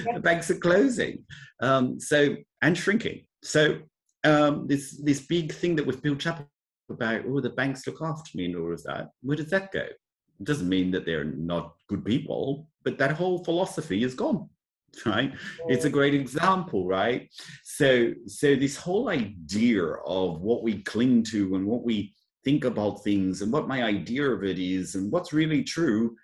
Yeah. 0.04 0.14
The 0.14 0.20
banks 0.20 0.50
are 0.50 0.58
closing, 0.58 1.24
um, 1.60 2.00
so 2.00 2.36
and 2.62 2.76
shrinking. 2.76 3.26
So 3.42 3.80
um, 4.24 4.66
this 4.66 5.00
this 5.02 5.20
big 5.20 5.52
thing 5.52 5.76
that 5.76 5.86
we've 5.86 6.02
built 6.02 6.26
up 6.26 6.46
about, 6.90 7.22
oh, 7.28 7.40
the 7.40 7.50
banks 7.50 7.86
look 7.86 8.02
after 8.02 8.30
me 8.36 8.46
and 8.46 8.56
all 8.56 8.72
of 8.72 8.82
that. 8.84 9.08
Where 9.22 9.36
does 9.36 9.50
that 9.50 9.72
go? 9.72 9.80
It 9.80 10.44
doesn't 10.44 10.68
mean 10.68 10.90
that 10.92 11.06
they're 11.06 11.24
not 11.24 11.74
good 11.88 12.04
people, 12.04 12.66
but 12.84 12.98
that 12.98 13.12
whole 13.12 13.44
philosophy 13.44 14.02
is 14.02 14.14
gone 14.14 14.48
right 15.06 15.32
it's 15.68 15.84
a 15.84 15.90
great 15.90 16.14
example 16.14 16.86
right 16.86 17.28
so 17.62 18.12
so 18.26 18.56
this 18.56 18.76
whole 18.76 19.08
idea 19.08 19.84
of 19.84 20.40
what 20.40 20.62
we 20.62 20.82
cling 20.82 21.22
to 21.22 21.54
and 21.54 21.64
what 21.64 21.84
we 21.84 22.12
think 22.44 22.64
about 22.64 23.04
things 23.04 23.42
and 23.42 23.52
what 23.52 23.68
my 23.68 23.82
idea 23.82 24.28
of 24.28 24.44
it 24.44 24.58
is 24.58 24.94
and 24.94 25.10
what's 25.10 25.32
really 25.32 25.62
true, 25.62 26.16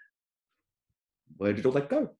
where 1.36 1.52
did 1.52 1.66
all 1.66 1.72
that 1.72 1.90
go? 1.90 2.10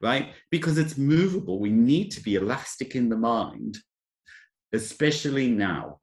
Right? 0.00 0.32
Because 0.50 0.78
it's 0.78 0.98
movable. 0.98 1.60
We 1.60 1.70
need 1.70 2.10
to 2.12 2.22
be 2.22 2.36
elastic 2.36 2.96
in 2.96 3.08
the 3.08 3.16
mind, 3.16 3.78
especially 4.72 5.48
now. 5.48 5.98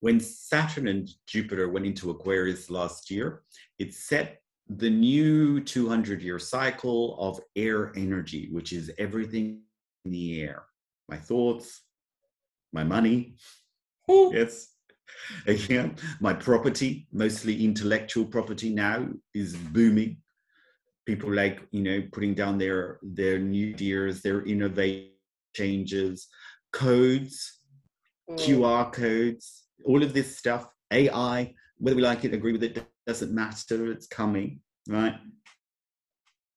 When 0.00 0.20
Saturn 0.20 0.88
and 0.88 1.08
Jupiter 1.26 1.68
went 1.68 1.86
into 1.86 2.10
Aquarius 2.10 2.70
last 2.70 3.10
year, 3.10 3.42
it 3.78 3.94
set 3.94 4.40
the 4.68 4.90
new 4.90 5.60
200 5.60 6.22
year 6.22 6.38
cycle 6.38 7.18
of 7.18 7.40
air 7.56 7.92
energy, 7.96 8.48
which 8.52 8.72
is 8.72 8.92
everything 8.98 9.62
in 10.04 10.12
the 10.12 10.42
air. 10.42 10.64
My 11.08 11.16
thoughts, 11.16 11.82
my 12.72 12.84
money, 12.84 13.36
yes, 14.08 14.68
Again, 15.46 15.96
my 16.20 16.34
property, 16.34 17.06
mostly 17.12 17.64
intellectual 17.64 18.24
property 18.24 18.70
now, 18.70 19.08
is 19.34 19.56
booming. 19.56 20.18
People 21.06 21.32
like, 21.32 21.66
you 21.70 21.82
know, 21.82 22.02
putting 22.12 22.34
down 22.34 22.58
their 22.58 22.98
their 23.02 23.38
new 23.38 23.68
ideas, 23.70 24.20
their 24.20 24.42
innovation 24.42 25.12
changes, 25.54 26.28
codes, 26.72 27.60
mm. 28.30 28.38
QR 28.38 28.92
codes, 28.92 29.64
all 29.84 30.02
of 30.02 30.12
this 30.12 30.36
stuff, 30.36 30.68
AI, 30.92 31.54
whether 31.78 31.96
we 31.96 32.02
like 32.02 32.24
it, 32.24 32.34
agree 32.34 32.52
with 32.52 32.62
it, 32.62 32.86
doesn't 33.06 33.32
matter, 33.32 33.90
it's 33.90 34.06
coming, 34.06 34.60
right? 34.88 35.14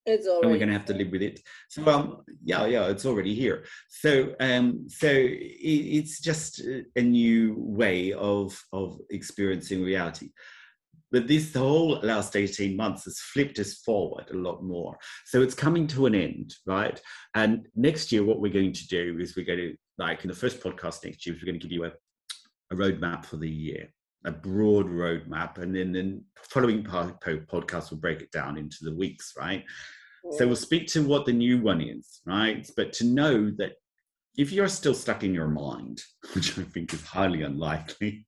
It's 0.05 0.27
already 0.27 0.43
and 0.43 0.51
we're 0.51 0.57
going 0.57 0.69
to 0.69 0.77
have 0.77 0.85
to 0.85 0.93
live 0.93 1.11
with 1.11 1.21
it. 1.21 1.41
So 1.69 1.85
um, 1.87 2.23
yeah, 2.43 2.65
yeah, 2.65 2.87
it's 2.87 3.05
already 3.05 3.35
here. 3.35 3.65
So 3.89 4.35
um, 4.39 4.87
so 4.89 5.07
it, 5.07 5.37
it's 5.61 6.19
just 6.19 6.61
a 6.95 7.01
new 7.01 7.55
way 7.57 8.13
of 8.13 8.59
of 8.73 8.99
experiencing 9.09 9.83
reality. 9.83 10.29
But 11.11 11.27
this 11.27 11.53
whole 11.53 11.99
last 12.01 12.37
18 12.37 12.75
months 12.75 13.03
has 13.03 13.19
flipped 13.19 13.59
us 13.59 13.75
forward 13.75 14.31
a 14.31 14.37
lot 14.37 14.63
more. 14.63 14.97
So 15.25 15.41
it's 15.41 15.53
coming 15.53 15.85
to 15.87 16.05
an 16.05 16.15
end, 16.15 16.55
right? 16.65 16.99
And 17.35 17.67
next 17.75 18.13
year, 18.13 18.23
what 18.23 18.39
we're 18.39 18.53
going 18.53 18.71
to 18.71 18.87
do 18.87 19.17
is 19.19 19.35
we're 19.35 19.45
going 19.45 19.59
to, 19.59 19.75
like 19.97 20.23
in 20.23 20.29
the 20.29 20.35
first 20.35 20.61
podcast 20.61 21.03
next 21.03 21.25
year, 21.25 21.35
we're 21.35 21.45
going 21.45 21.59
to 21.59 21.67
give 21.67 21.73
you 21.73 21.83
a, 21.83 21.91
a 22.71 22.75
roadmap 22.77 23.25
for 23.25 23.35
the 23.35 23.49
year 23.49 23.89
a 24.25 24.31
broad 24.31 24.87
roadmap, 24.87 25.57
and 25.57 25.75
then 25.75 25.91
the 25.91 26.21
following 26.49 26.83
podcast 26.83 27.89
will 27.89 27.97
break 27.97 28.21
it 28.21 28.31
down 28.31 28.57
into 28.57 28.77
the 28.81 28.95
weeks, 28.95 29.33
right? 29.37 29.63
So 30.37 30.45
we'll 30.45 30.55
speak 30.55 30.87
to 30.89 31.05
what 31.05 31.25
the 31.25 31.33
new 31.33 31.59
one 31.59 31.81
is, 31.81 32.21
right? 32.25 32.69
But 32.77 32.93
to 32.93 33.05
know 33.05 33.51
that 33.57 33.73
if 34.37 34.51
you're 34.51 34.67
still 34.67 34.93
stuck 34.93 35.23
in 35.23 35.33
your 35.33 35.47
mind, 35.47 36.01
which 36.33 36.57
I 36.57 36.63
think 36.63 36.93
is 36.93 37.03
highly 37.03 37.41
unlikely 37.41 38.27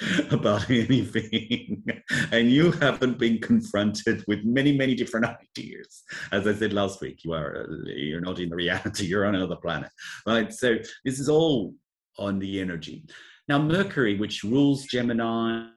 about 0.30 0.70
anything, 0.70 1.84
and 2.32 2.50
you 2.50 2.70
haven't 2.72 3.18
been 3.18 3.40
confronted 3.40 4.24
with 4.28 4.44
many, 4.44 4.76
many 4.76 4.94
different 4.94 5.26
ideas, 5.26 6.04
as 6.30 6.46
I 6.46 6.54
said 6.54 6.72
last 6.72 7.00
week, 7.00 7.24
you 7.24 7.32
are 7.32 7.68
you're 7.86 8.20
not 8.20 8.38
in 8.38 8.50
the 8.50 8.56
reality, 8.56 9.06
you're 9.06 9.26
on 9.26 9.34
another 9.34 9.56
planet, 9.56 9.90
right? 10.26 10.52
So 10.52 10.76
this 11.04 11.18
is 11.18 11.28
all 11.28 11.74
on 12.16 12.38
the 12.38 12.60
energy. 12.60 13.04
Now, 13.48 13.58
Mercury, 13.58 14.18
which 14.18 14.44
rules 14.44 14.84
Gemini 14.84 15.68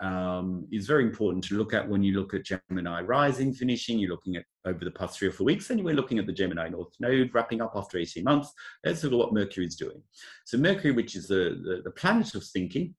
um, 0.00 0.68
is 0.70 0.86
very 0.86 1.02
important 1.02 1.42
to 1.44 1.56
look 1.56 1.74
at 1.74 1.88
when 1.88 2.04
you 2.04 2.16
look 2.18 2.32
at 2.32 2.44
Gemini 2.44 3.02
rising 3.02 3.52
finishing. 3.52 3.98
You're 3.98 4.10
looking 4.10 4.36
at 4.36 4.44
over 4.64 4.84
the 4.84 4.92
past 4.92 5.18
three 5.18 5.26
or 5.26 5.32
four 5.32 5.44
weeks, 5.44 5.70
and 5.70 5.82
we're 5.84 5.96
looking 5.96 6.20
at 6.20 6.26
the 6.26 6.32
Gemini 6.32 6.68
North 6.68 6.94
Node 7.00 7.34
wrapping 7.34 7.60
up 7.60 7.72
after 7.74 7.98
18 7.98 8.22
months. 8.22 8.52
Let's 8.84 9.02
look 9.02 9.12
at 9.12 9.18
what 9.18 9.34
Mercury 9.34 9.66
is 9.66 9.74
doing. 9.74 10.00
So 10.44 10.58
Mercury, 10.58 10.92
which 10.92 11.16
is 11.16 11.26
the, 11.26 11.60
the, 11.64 11.82
the 11.84 11.90
planet 11.90 12.36
of 12.36 12.44
thinking, 12.44 12.94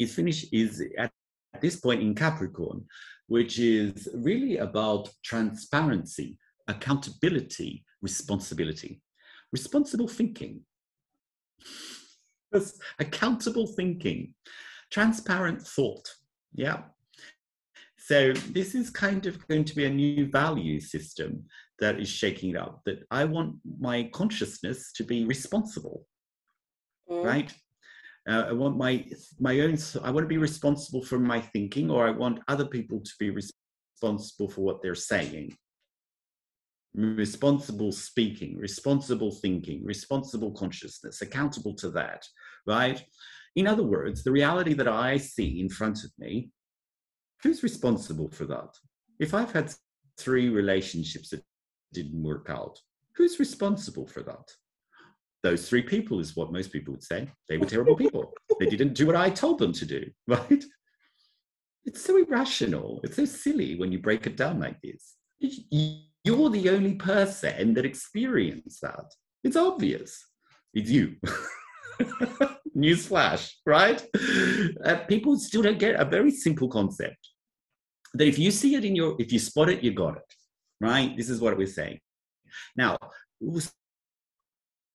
is 0.00 0.14
finished 0.14 0.52
is 0.52 0.82
at 0.98 1.12
this 1.60 1.76
point 1.76 2.02
in 2.02 2.16
Capricorn, 2.16 2.84
which 3.28 3.60
is 3.60 4.08
really 4.12 4.56
about 4.56 5.08
transparency, 5.22 6.36
accountability, 6.66 7.84
responsibility, 8.00 9.00
responsible 9.52 10.08
thinking. 10.08 10.62
Accountable 12.98 13.66
thinking 13.66 14.34
transparent 14.90 15.62
thought. 15.62 16.08
Yeah. 16.54 16.82
So 17.96 18.32
this 18.32 18.74
is 18.74 18.90
kind 18.90 19.26
of 19.26 19.46
going 19.48 19.64
to 19.64 19.74
be 19.74 19.86
a 19.86 19.90
new 19.90 20.26
value 20.30 20.80
system 20.80 21.44
that 21.78 21.98
is 21.98 22.08
shaking 22.08 22.50
it 22.50 22.56
up. 22.56 22.82
That 22.84 23.04
I 23.10 23.24
want 23.24 23.56
my 23.80 24.10
consciousness 24.12 24.92
to 24.96 25.04
be 25.04 25.24
responsible, 25.24 26.06
mm. 27.10 27.24
right? 27.24 27.52
Uh, 28.28 28.44
I 28.48 28.52
want 28.52 28.76
my 28.76 29.04
my 29.40 29.60
own. 29.60 29.78
I 30.02 30.10
want 30.10 30.24
to 30.24 30.28
be 30.28 30.38
responsible 30.38 31.04
for 31.04 31.18
my 31.18 31.40
thinking, 31.40 31.90
or 31.90 32.06
I 32.06 32.10
want 32.10 32.40
other 32.48 32.66
people 32.66 33.00
to 33.00 33.12
be 33.18 33.30
responsible 33.30 34.48
for 34.48 34.60
what 34.60 34.82
they're 34.82 34.94
saying. 34.94 35.56
Responsible 36.94 37.92
speaking, 37.92 38.58
responsible 38.58 39.30
thinking, 39.30 39.84
responsible 39.84 40.52
consciousness, 40.52 41.22
accountable 41.22 41.74
to 41.76 41.90
that, 41.90 42.26
right? 42.66 43.02
In 43.56 43.66
other 43.66 43.82
words, 43.82 44.22
the 44.22 44.32
reality 44.32 44.74
that 44.74 44.88
I 44.88 45.16
see 45.16 45.60
in 45.60 45.68
front 45.68 46.04
of 46.04 46.10
me, 46.18 46.50
who's 47.42 47.62
responsible 47.62 48.30
for 48.30 48.44
that? 48.46 48.76
If 49.18 49.34
I've 49.34 49.52
had 49.52 49.72
three 50.18 50.48
relationships 50.48 51.30
that 51.30 51.42
didn't 51.92 52.22
work 52.22 52.46
out, 52.50 52.78
who's 53.16 53.38
responsible 53.38 54.06
for 54.06 54.22
that? 54.22 54.50
Those 55.42 55.68
three 55.68 55.82
people 55.82 56.20
is 56.20 56.36
what 56.36 56.52
most 56.52 56.72
people 56.72 56.92
would 56.92 57.02
say. 57.02 57.28
They 57.48 57.58
were 57.58 57.66
terrible 57.66 57.96
people. 57.96 58.32
they 58.60 58.66
didn't 58.66 58.94
do 58.94 59.06
what 59.06 59.16
I 59.16 59.28
told 59.28 59.58
them 59.58 59.72
to 59.72 59.84
do, 59.84 60.04
right? 60.26 60.64
It's 61.84 62.02
so 62.04 62.16
irrational. 62.16 63.00
It's 63.02 63.16
so 63.16 63.24
silly 63.24 63.74
when 63.76 63.90
you 63.90 63.98
break 63.98 64.26
it 64.26 64.36
down 64.36 64.60
like 64.60 64.80
this. 64.82 65.16
You're 66.24 66.50
the 66.50 66.70
only 66.70 66.94
person 66.94 67.74
that 67.74 67.84
experienced 67.84 68.80
that. 68.82 69.06
It's 69.42 69.56
obvious. 69.56 70.24
It's 70.72 70.90
you. 70.90 71.16
Newsflash, 72.76 73.52
right? 73.66 74.04
Uh, 74.84 74.96
people 75.08 75.38
still 75.38 75.62
don't 75.62 75.78
get 75.78 76.00
a 76.00 76.04
very 76.04 76.30
simple 76.30 76.68
concept 76.68 77.28
that 78.14 78.28
if 78.28 78.38
you 78.38 78.50
see 78.50 78.74
it 78.74 78.84
in 78.84 78.94
your, 78.94 79.16
if 79.18 79.32
you 79.32 79.38
spot 79.38 79.68
it, 79.68 79.82
you 79.82 79.92
got 79.92 80.16
it, 80.16 80.34
right? 80.80 81.16
This 81.16 81.28
is 81.28 81.40
what 81.40 81.56
we're 81.56 81.66
saying. 81.66 81.98
Now, 82.76 82.96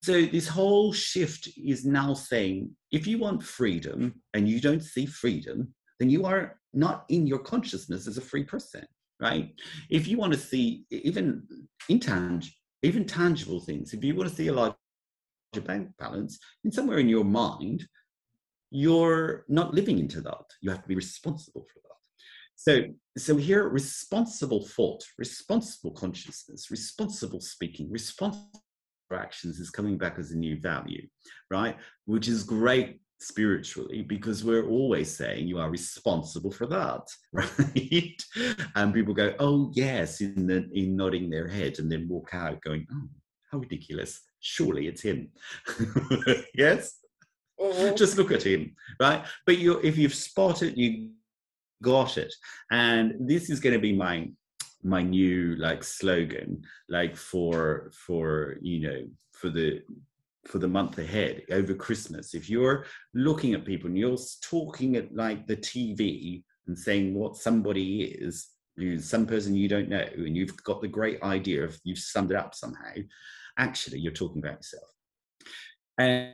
so 0.04 0.26
this 0.26 0.48
whole 0.48 0.94
shift 0.94 1.50
is 1.58 1.86
now 1.86 2.13
saying 2.13 2.72
if 2.92 3.08
you 3.08 3.18
want 3.18 3.44
freedom 3.44 4.22
and 4.34 4.48
you 4.48 4.62
don't 4.62 4.84
see 4.84 5.06
freedom, 5.06 5.74
then 6.00 6.10
you 6.10 6.26
are 6.26 6.60
not 6.74 7.06
in 7.10 7.28
your 7.28 7.40
consciousness 7.40 8.08
as 8.08 8.18
a 8.18 8.22
free 8.22 8.44
person, 8.44 8.86
right? 9.19 9.53
If 9.89 10.08
you 10.08 10.17
want 10.17 10.34
to 10.34 10.39
see 10.39 10.86
even 10.89 11.43
intangible, 11.89 12.56
even 12.84 13.06
tangible 13.06 13.60
things, 13.60 13.93
if 13.93 14.03
you 14.03 14.15
want 14.15 14.30
to 14.30 14.36
see 14.36 14.47
a 14.47 14.75
your 15.53 15.63
bank 15.63 15.89
balance, 15.97 16.39
and 16.63 16.73
somewhere 16.73 16.99
in 16.99 17.10
your 17.10 17.23
mind, 17.23 17.88
you're 18.69 19.45
not 19.47 19.73
living 19.73 19.97
into 19.97 20.21
that. 20.21 20.43
You 20.62 20.69
have 20.71 20.82
to 20.82 20.88
be 20.88 20.95
responsible 20.95 21.65
for 21.73 21.80
that. 21.84 21.95
So, 22.56 22.84
so 23.17 23.38
here, 23.38 23.69
responsible 23.69 24.65
thought, 24.65 25.03
responsible 25.17 25.91
consciousness, 25.91 26.69
responsible 26.69 27.39
speaking, 27.39 27.89
responsible 27.91 28.63
actions 29.13 29.60
is 29.60 29.69
coming 29.69 29.97
back 29.97 30.19
as 30.19 30.32
a 30.32 30.38
new 30.38 30.60
value, 30.60 31.08
right? 31.49 31.77
Which 32.06 32.27
is 32.27 32.43
great 32.43 32.99
spiritually 33.19 34.03
because 34.03 34.43
we're 34.43 34.69
always 34.69 35.15
saying 35.15 35.47
you 35.47 35.58
are 35.58 35.71
responsible 35.71 36.51
for 36.51 36.67
that 36.67 37.01
right 37.34 38.23
and 38.75 38.93
people 38.93 39.13
go 39.13 39.34
oh 39.39 39.71
yes 39.73 40.21
in 40.21 40.45
the 40.45 40.69
in 40.73 40.95
nodding 40.95 41.27
their 41.30 41.47
head 41.47 41.80
and 41.80 41.91
then 41.91 42.08
walk 42.08 42.30
out 42.34 42.62
going 42.62 42.86
oh 42.93 43.08
how 43.51 43.58
ridiculous 43.58 44.21
surely 44.39 44.88
it's 44.88 45.01
him. 45.01 45.30
yes? 46.53 46.99
Mm-hmm. 47.60 47.95
Just 47.95 48.17
look 48.17 48.32
at 48.32 48.43
him, 48.43 48.75
right? 48.99 49.25
But 49.45 49.58
you 49.58 49.80
if 49.80 49.97
you've 49.97 50.13
spotted, 50.13 50.77
you 50.77 51.12
got 51.82 52.17
it. 52.17 52.34
And 52.71 53.15
this 53.19 53.49
is 53.49 53.60
going 53.60 53.73
to 53.73 53.82
be 53.82 53.93
my 53.93 54.30
my 54.84 55.01
new 55.01 55.56
like 55.56 55.84
slogan 55.84 56.62
like 56.88 57.15
for 57.15 57.91
for 57.93 58.58
you 58.62 58.80
know 58.80 59.01
for 59.34 59.49
the 59.49 59.82
for 60.45 60.60
the 60.60 60.67
month 60.67 60.97
ahead 60.97 61.41
over 61.52 61.73
christmas 61.73 62.34
if 62.34 62.50
you're 62.50 62.86
looking 63.13 63.54
at 63.54 63.65
people 63.65 63.88
and 63.88 63.97
you're 63.97 64.17
talking 64.41 64.95
at 64.95 65.13
like 65.13 65.45
the 65.47 65.58
tv 65.58 66.43
and 66.67 66.78
saying 66.78 67.13
what 67.13 67.36
somebody 67.36 68.04
is 68.04 68.50
you 68.78 69.00
some 69.00 69.26
person 69.26 69.56
you 69.56 69.67
don't 69.67 69.89
know 69.89 70.06
and 70.15 70.38
you've 70.38 70.56
got 70.63 70.82
the 70.82 70.88
great 70.88 71.21
idea 71.23 71.63
of 71.63 71.80
you've 71.84 71.97
summed 71.97 72.32
it 72.32 72.38
up 72.38 72.54
somehow 72.54 72.93
actually 73.58 74.00
you're 74.00 74.12
talking 74.12 74.41
about 74.41 74.58
yourself. 74.58 74.89
And, 75.97 76.34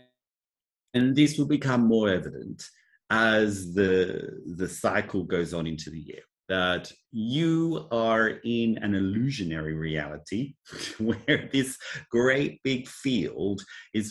and 0.93 1.15
this 1.15 1.37
will 1.37 1.45
become 1.45 1.87
more 1.87 2.09
evident 2.09 2.63
as 3.09 3.73
the, 3.73 4.41
the 4.57 4.67
cycle 4.67 5.23
goes 5.23 5.53
on 5.53 5.67
into 5.67 5.89
the 5.89 5.99
year 5.99 6.21
that 6.53 6.91
you 7.11 7.87
are 7.91 8.39
in 8.43 8.77
an 8.85 8.93
illusionary 8.93 9.73
reality 9.73 10.53
where 10.99 11.49
this 11.51 11.77
great 12.11 12.61
big 12.63 12.87
field 12.87 13.59
is 13.93 14.07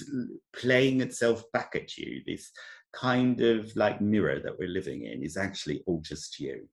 playing 0.57 1.01
itself 1.01 1.45
back 1.53 1.73
at 1.75 1.97
you. 1.97 2.21
This 2.27 2.51
kind 2.93 3.41
of 3.41 3.71
like 3.77 4.01
mirror 4.01 4.41
that 4.41 4.59
we're 4.59 4.77
living 4.81 5.05
in 5.05 5.23
is 5.23 5.37
actually 5.37 5.83
all 5.87 6.01
just 6.01 6.41
you. 6.41 6.69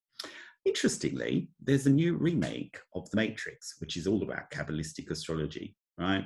Interestingly, 0.66 1.50
there's 1.64 1.86
a 1.86 1.92
new 2.02 2.18
remake 2.18 2.78
of 2.96 3.10
The 3.10 3.18
Matrix, 3.18 3.76
which 3.80 3.96
is 3.96 4.08
all 4.08 4.24
about 4.24 4.52
Kabbalistic 4.52 5.10
astrology 5.12 5.76
right? 6.00 6.26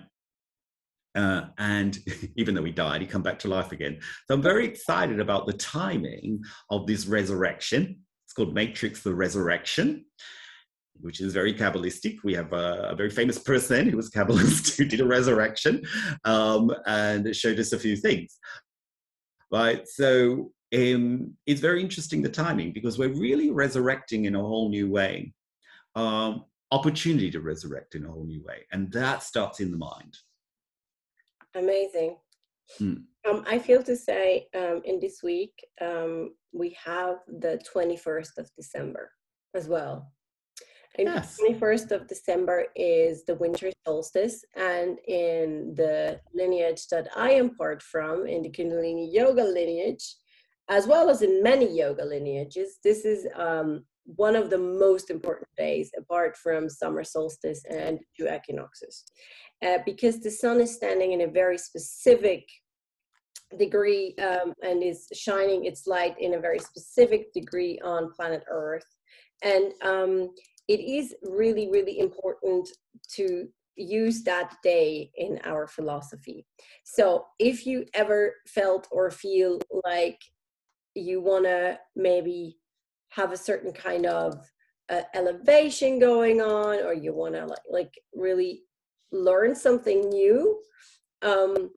Uh, 1.16 1.46
and 1.58 1.98
even 2.38 2.56
though 2.56 2.64
he 2.64 2.72
died, 2.72 3.02
he 3.02 3.08
come 3.08 3.24
back 3.24 3.40
to 3.40 3.48
life 3.48 3.72
again. 3.72 4.00
So 4.28 4.36
I'm 4.36 4.42
very 4.42 4.66
excited 4.66 5.20
about 5.20 5.48
the 5.48 5.54
timing 5.54 6.42
of 6.70 6.88
this 6.88 7.08
resurrection. 7.08 8.00
It's 8.34 8.38
called 8.38 8.56
Matrix: 8.56 9.04
The 9.04 9.14
Resurrection, 9.14 10.06
which 11.00 11.22
is 11.22 11.36
very 11.36 11.54
Kabbalistic. 11.54 12.18
We 12.24 12.34
have 12.34 12.52
a, 12.52 12.88
a 12.90 12.96
very 12.96 13.12
famous 13.12 13.38
person 13.38 13.88
who 13.88 13.96
was 13.96 14.10
Kabbalist 14.10 14.76
who 14.78 14.86
did 14.86 15.02
a 15.02 15.06
resurrection 15.06 15.84
um, 16.26 16.74
and 16.88 17.36
showed 17.36 17.60
us 17.60 17.74
a 17.74 17.80
few 17.80 17.96
things. 17.96 18.40
Right, 19.52 19.88
so 19.88 20.52
um, 20.74 21.38
it's 21.46 21.62
very 21.62 21.80
interesting 21.80 22.24
the 22.24 22.30
timing 22.30 22.74
because 22.74 22.98
we're 22.98 23.14
really 23.14 23.52
resurrecting 23.52 24.26
in 24.26 24.34
a 24.34 24.42
whole 24.42 24.70
new 24.70 24.90
way. 24.90 25.32
Um, 25.94 26.46
opportunity 26.72 27.30
to 27.30 27.40
resurrect 27.40 27.94
in 27.94 28.04
a 28.04 28.12
whole 28.12 28.26
new 28.26 28.44
way. 28.44 28.66
And 28.72 28.92
that 28.94 29.22
starts 29.22 29.60
in 29.60 29.70
the 29.70 29.78
mind. 29.78 30.18
Amazing. 31.54 32.18
Hmm. 32.80 32.96
Um, 33.30 33.44
I 33.48 33.58
feel 33.60 33.82
to 33.84 33.96
say 33.96 34.48
um, 34.56 34.82
in 34.84 35.00
this 35.00 35.24
week, 35.24 35.54
um, 35.82 36.34
we 36.52 36.76
have 36.84 37.18
the 37.28 37.62
21st 37.74 38.38
of 38.38 38.50
December 38.58 39.12
as 39.56 39.68
well. 39.68 40.12
And 40.98 41.08
yes. 41.08 41.38
the 41.38 41.54
21st 41.54 41.92
of 41.92 42.08
December 42.08 42.66
is 42.76 43.26
the 43.26 43.36
winter 43.36 43.72
solstice, 43.86 44.46
and 44.56 45.00
in 45.08 45.74
the 45.76 46.20
lineage 46.36 46.88
that 46.92 47.08
I 47.16 47.32
am 47.32 47.56
part 47.56 47.82
from, 47.82 48.28
in 48.28 48.44
the 48.44 48.52
Kundalini 48.52 49.12
Yoga 49.12 49.44
lineage, 49.44 50.16
as 50.70 50.86
well 50.86 51.10
as 51.10 51.24
in 51.24 51.42
many 51.42 51.76
yoga 51.76 52.06
lineages, 52.06 52.78
this 52.84 53.06
is 53.06 53.28
um, 53.36 53.84
one 54.06 54.36
of 54.36 54.50
the 54.50 54.58
most 54.58 55.10
important 55.10 55.48
days 55.58 55.92
apart 55.98 56.38
from 56.38 56.70
summer 56.70 57.04
solstice 57.04 57.64
and 57.70 58.00
two 58.18 58.28
equinoxes 58.28 59.04
uh, 59.66 59.80
because 59.86 60.20
the 60.20 60.32
sun 60.32 60.60
is 60.60 60.76
standing 60.76 61.14
in 61.14 61.22
a 61.22 61.28
very 61.28 61.58
specific 61.58 62.48
degree 63.58 64.16
um, 64.18 64.54
and 64.64 64.84
is 64.84 65.08
shining 65.14 65.66
its 65.66 65.88
light 65.88 66.16
in 66.20 66.36
a 66.36 66.40
very 66.40 66.60
specific 66.60 67.34
degree 67.34 67.80
on 67.84 68.12
planet 68.12 68.44
earth. 68.50 68.86
And 69.44 69.74
um, 69.82 70.30
it 70.68 70.80
is 70.80 71.16
really 71.24 71.70
really 71.70 72.00
important 72.00 72.70
to 73.16 73.48
use 73.76 74.24
that 74.24 74.56
day 74.64 75.12
in 75.16 75.40
our 75.46 75.68
philosophy. 75.68 76.46
So 76.84 77.26
if 77.40 77.66
you 77.66 77.86
ever 77.94 78.36
felt 78.48 78.88
or 78.92 79.10
feel 79.10 79.60
like 79.84 80.20
you 80.96 81.22
want 81.22 81.46
to 81.46 81.80
maybe 81.96 82.58
have 83.10 83.32
a 83.32 83.38
certain 83.38 83.74
kind 83.74 84.06
of 84.06 84.36
uh, 84.90 85.02
elevation 85.16 85.98
going 85.98 86.42
on 86.42 86.84
or 86.86 86.94
you 86.94 87.14
want 87.14 87.34
to 87.36 87.46
like, 87.46 87.60
like 87.70 87.94
really 88.14 88.64
learn 89.12 89.56
something 89.56 90.10
new 90.10 90.60
um, 91.24 91.72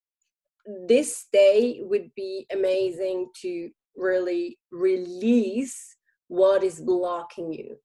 this 0.88 1.26
day 1.33 1.81
would 1.83 2.11
be 2.14 2.46
amazing 2.52 3.29
to 3.42 3.70
really 3.96 4.59
release 4.70 5.96
what 6.29 6.62
is 6.62 6.81
blocking 6.81 7.52
you. 7.52 7.76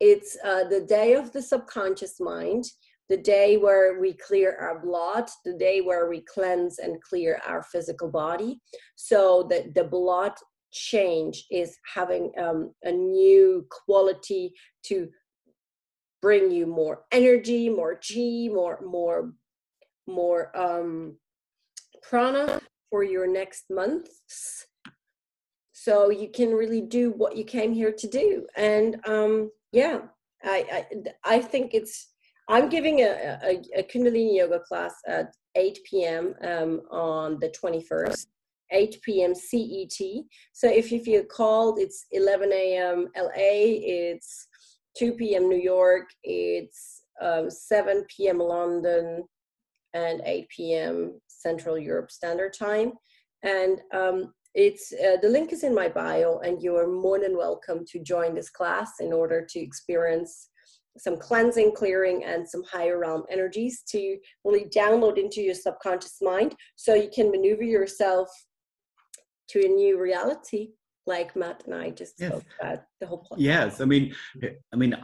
It's 0.00 0.36
uh, 0.44 0.64
the 0.64 0.82
day 0.82 1.14
of 1.14 1.32
the 1.32 1.42
subconscious 1.42 2.20
mind, 2.20 2.64
the 3.08 3.16
day 3.16 3.56
where 3.56 4.00
we 4.00 4.14
clear 4.14 4.56
our 4.60 4.78
blood, 4.78 5.28
the 5.44 5.54
day 5.54 5.80
where 5.80 6.08
we 6.08 6.22
cleanse 6.32 6.78
and 6.78 7.02
clear 7.02 7.40
our 7.46 7.62
physical 7.64 8.08
body. 8.08 8.60
So 8.96 9.46
that 9.50 9.74
the 9.74 9.84
blood 9.84 10.32
change 10.72 11.46
is 11.50 11.76
having 11.94 12.32
um, 12.38 12.72
a 12.84 12.92
new 12.92 13.66
quality 13.70 14.52
to 14.84 15.08
bring 16.22 16.50
you 16.50 16.66
more 16.66 17.02
energy, 17.12 17.68
more 17.68 17.94
chi, 17.94 18.48
more 18.48 18.80
more 18.84 19.32
more 20.06 20.56
um, 20.56 21.16
prana 22.02 22.60
for 22.90 23.02
your 23.02 23.26
next 23.26 23.64
months. 23.70 24.66
So 25.72 26.10
you 26.10 26.28
can 26.28 26.52
really 26.52 26.82
do 26.82 27.12
what 27.12 27.36
you 27.36 27.44
came 27.44 27.72
here 27.72 27.92
to 27.92 28.08
do. 28.08 28.46
And 28.56 28.96
um, 29.06 29.50
yeah, 29.72 30.00
I, 30.44 30.84
I 31.24 31.36
I 31.36 31.40
think 31.40 31.74
it's. 31.74 32.08
I'm 32.48 32.68
giving 32.68 33.00
a, 33.00 33.38
a, 33.44 33.62
a 33.76 33.82
Kundalini 33.84 34.38
yoga 34.38 34.58
class 34.60 34.92
at 35.06 35.32
8 35.54 35.78
p.m. 35.88 36.34
Um, 36.42 36.80
on 36.90 37.38
the 37.38 37.48
21st 37.48 38.26
8 38.72 39.02
p.m. 39.02 39.34
CET. 39.34 40.24
So 40.52 40.68
if 40.68 40.92
you 40.92 41.02
feel 41.02 41.24
called, 41.24 41.78
it's 41.78 42.06
11 42.12 42.52
a.m. 42.52 43.08
LA, 43.16 43.30
it's 43.36 44.46
2 44.98 45.12
p.m. 45.12 45.48
New 45.48 45.60
York, 45.60 46.08
it's 46.24 47.02
um, 47.20 47.50
7 47.50 48.04
p.m. 48.14 48.38
London, 48.38 49.24
and 49.94 50.20
8 50.24 50.48
p.m. 50.48 51.20
Central 51.40 51.78
Europe 51.78 52.10
Standard 52.10 52.52
Time. 52.52 52.92
And 53.42 53.80
um, 53.94 54.32
it's 54.54 54.92
uh, 54.92 55.16
the 55.22 55.28
link 55.28 55.52
is 55.52 55.62
in 55.62 55.74
my 55.74 55.88
bio, 55.88 56.40
and 56.40 56.62
you 56.62 56.76
are 56.76 56.88
more 56.88 57.18
than 57.20 57.36
welcome 57.36 57.84
to 57.92 58.02
join 58.02 58.34
this 58.34 58.50
class 58.50 58.94
in 59.00 59.12
order 59.12 59.46
to 59.48 59.60
experience 59.60 60.48
some 60.98 61.16
cleansing, 61.16 61.72
clearing, 61.74 62.24
and 62.24 62.48
some 62.48 62.64
higher 62.64 62.98
realm 62.98 63.22
energies 63.30 63.82
to 63.90 64.18
really 64.44 64.64
download 64.64 65.18
into 65.18 65.40
your 65.40 65.54
subconscious 65.54 66.18
mind 66.20 66.54
so 66.74 66.94
you 66.94 67.08
can 67.14 67.30
maneuver 67.30 67.62
yourself 67.62 68.28
to 69.50 69.64
a 69.64 69.68
new 69.68 70.00
reality 70.00 70.70
like 71.06 71.34
matt 71.34 71.62
and 71.66 71.74
i 71.74 71.90
just 71.90 72.14
yes. 72.18 72.30
spoke 72.30 72.44
about 72.60 72.82
the 73.00 73.06
whole 73.06 73.26
yes 73.36 73.80
i 73.80 73.84
mean 73.84 74.14
i 74.72 74.76
mean 74.76 74.96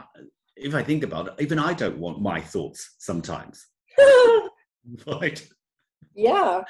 if 0.55 0.73
i 0.73 0.81
think 0.81 1.03
about 1.03 1.27
it 1.27 1.33
even 1.39 1.59
i 1.59 1.73
don't 1.73 1.97
want 1.97 2.21
my 2.21 2.39
thoughts 2.39 2.95
sometimes 2.99 3.67
right 5.07 5.45
yeah. 6.15 6.63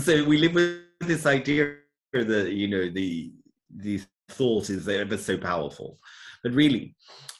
So 0.00 0.24
we 0.24 0.38
live 0.38 0.54
with 0.54 0.80
this 1.00 1.26
idea 1.26 1.76
that 2.12 2.52
you 2.52 2.68
know 2.68 2.90
the 2.90 3.32
the 3.76 4.00
thought 4.30 4.70
is 4.70 4.88
ever 4.88 5.16
so 5.16 5.36
powerful. 5.36 5.98
But 6.42 6.52
really 6.52 6.94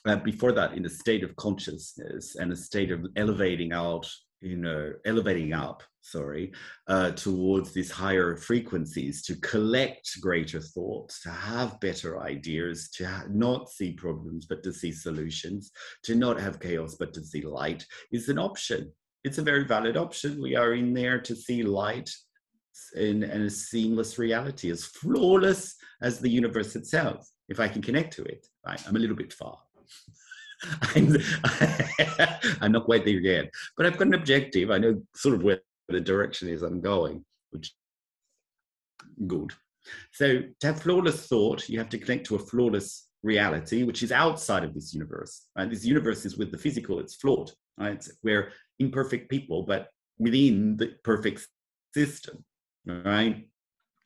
uh, 0.06 0.16
before 0.16 0.52
that 0.52 0.74
in 0.74 0.84
a 0.84 0.90
state 0.90 1.24
of 1.24 1.34
consciousness 1.36 2.36
and 2.36 2.52
a 2.52 2.56
state 2.56 2.90
of 2.90 3.06
elevating 3.16 3.72
out 3.72 4.08
you 4.40 4.56
know 4.56 4.92
elevating 5.06 5.54
up 5.54 5.82
sorry 6.02 6.52
uh, 6.88 7.10
towards 7.12 7.72
these 7.72 7.90
higher 7.90 8.36
frequencies 8.36 9.22
to 9.22 9.34
collect 9.36 10.20
greater 10.20 10.60
thoughts 10.60 11.22
to 11.22 11.30
have 11.30 11.80
better 11.80 12.20
ideas 12.20 12.90
to 12.90 13.06
ha- 13.06 13.24
not 13.30 13.70
see 13.70 13.92
problems 13.92 14.44
but 14.44 14.62
to 14.62 14.72
see 14.72 14.92
solutions 14.92 15.70
to 16.02 16.14
not 16.14 16.38
have 16.38 16.60
chaos 16.60 16.94
but 16.96 17.14
to 17.14 17.24
see 17.24 17.40
light 17.40 17.84
is 18.12 18.28
an 18.28 18.38
option 18.38 18.92
it's 19.24 19.38
a 19.38 19.42
very 19.42 19.64
valid 19.64 19.96
option 19.96 20.40
we 20.40 20.54
are 20.54 20.74
in 20.74 20.92
there 20.92 21.18
to 21.18 21.34
see 21.34 21.62
light 21.62 22.10
in, 22.96 23.22
in 23.22 23.42
a 23.42 23.50
seamless 23.50 24.18
reality 24.18 24.70
as 24.70 24.84
flawless 24.84 25.76
as 26.02 26.18
the 26.18 26.30
universe 26.30 26.76
itself 26.76 27.28
if 27.48 27.60
i 27.60 27.68
can 27.68 27.82
connect 27.82 28.12
to 28.12 28.22
it 28.24 28.46
right 28.66 28.82
i'm 28.86 28.96
a 28.96 28.98
little 28.98 29.16
bit 29.16 29.32
far 29.32 29.58
I'm, 30.94 31.16
I'm 32.60 32.72
not 32.72 32.84
quite 32.84 33.04
there 33.04 33.14
yet, 33.14 33.50
but 33.76 33.86
I've 33.86 33.98
got 33.98 34.08
an 34.08 34.14
objective. 34.14 34.70
I 34.70 34.78
know 34.78 35.02
sort 35.14 35.34
of 35.34 35.42
where 35.42 35.60
the 35.88 36.00
direction 36.00 36.48
is 36.48 36.62
I'm 36.62 36.80
going, 36.80 37.24
which 37.50 37.74
good. 39.26 39.52
So 40.12 40.42
to 40.60 40.66
have 40.66 40.82
flawless 40.82 41.26
thought, 41.26 41.68
you 41.68 41.78
have 41.78 41.90
to 41.90 41.98
connect 41.98 42.26
to 42.26 42.36
a 42.36 42.38
flawless 42.38 43.08
reality, 43.22 43.82
which 43.82 44.02
is 44.02 44.12
outside 44.12 44.64
of 44.64 44.74
this 44.74 44.94
universe. 44.94 45.46
Right? 45.56 45.68
This 45.68 45.84
universe 45.84 46.24
is 46.24 46.36
with 46.36 46.50
the 46.50 46.58
physical; 46.58 47.00
it's 47.00 47.14
flawed. 47.14 47.50
Right? 47.78 48.06
We're 48.22 48.52
imperfect 48.78 49.30
people, 49.30 49.62
but 49.62 49.88
within 50.18 50.76
the 50.76 50.94
perfect 51.02 51.46
system. 51.92 52.44
Right? 52.86 53.48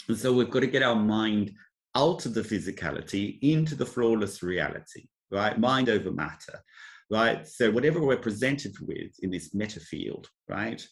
And 0.08 0.16
so 0.16 0.32
we've 0.32 0.50
got 0.50 0.60
to 0.60 0.66
get 0.66 0.82
our 0.82 0.96
mind 0.96 1.52
out 1.94 2.26
of 2.26 2.34
the 2.34 2.42
physicality 2.42 3.38
into 3.42 3.74
the 3.74 3.86
flawless 3.86 4.42
reality 4.42 5.08
right? 5.30 5.58
Mind 5.58 5.88
over 5.88 6.10
matter, 6.10 6.60
right? 7.10 7.46
So 7.46 7.70
whatever 7.70 8.00
we're 8.00 8.16
presented 8.16 8.74
with 8.80 9.12
in 9.20 9.30
this 9.30 9.54
meta 9.54 9.80
field, 9.80 10.28
right? 10.48 10.84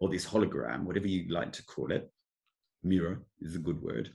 Or 0.00 0.08
this 0.08 0.26
hologram, 0.26 0.84
whatever 0.84 1.06
you 1.06 1.32
like 1.32 1.52
to 1.52 1.64
call 1.64 1.92
it, 1.92 2.10
mirror 2.82 3.22
is 3.40 3.56
a 3.56 3.60
good 3.60 3.80
word. 3.82 4.10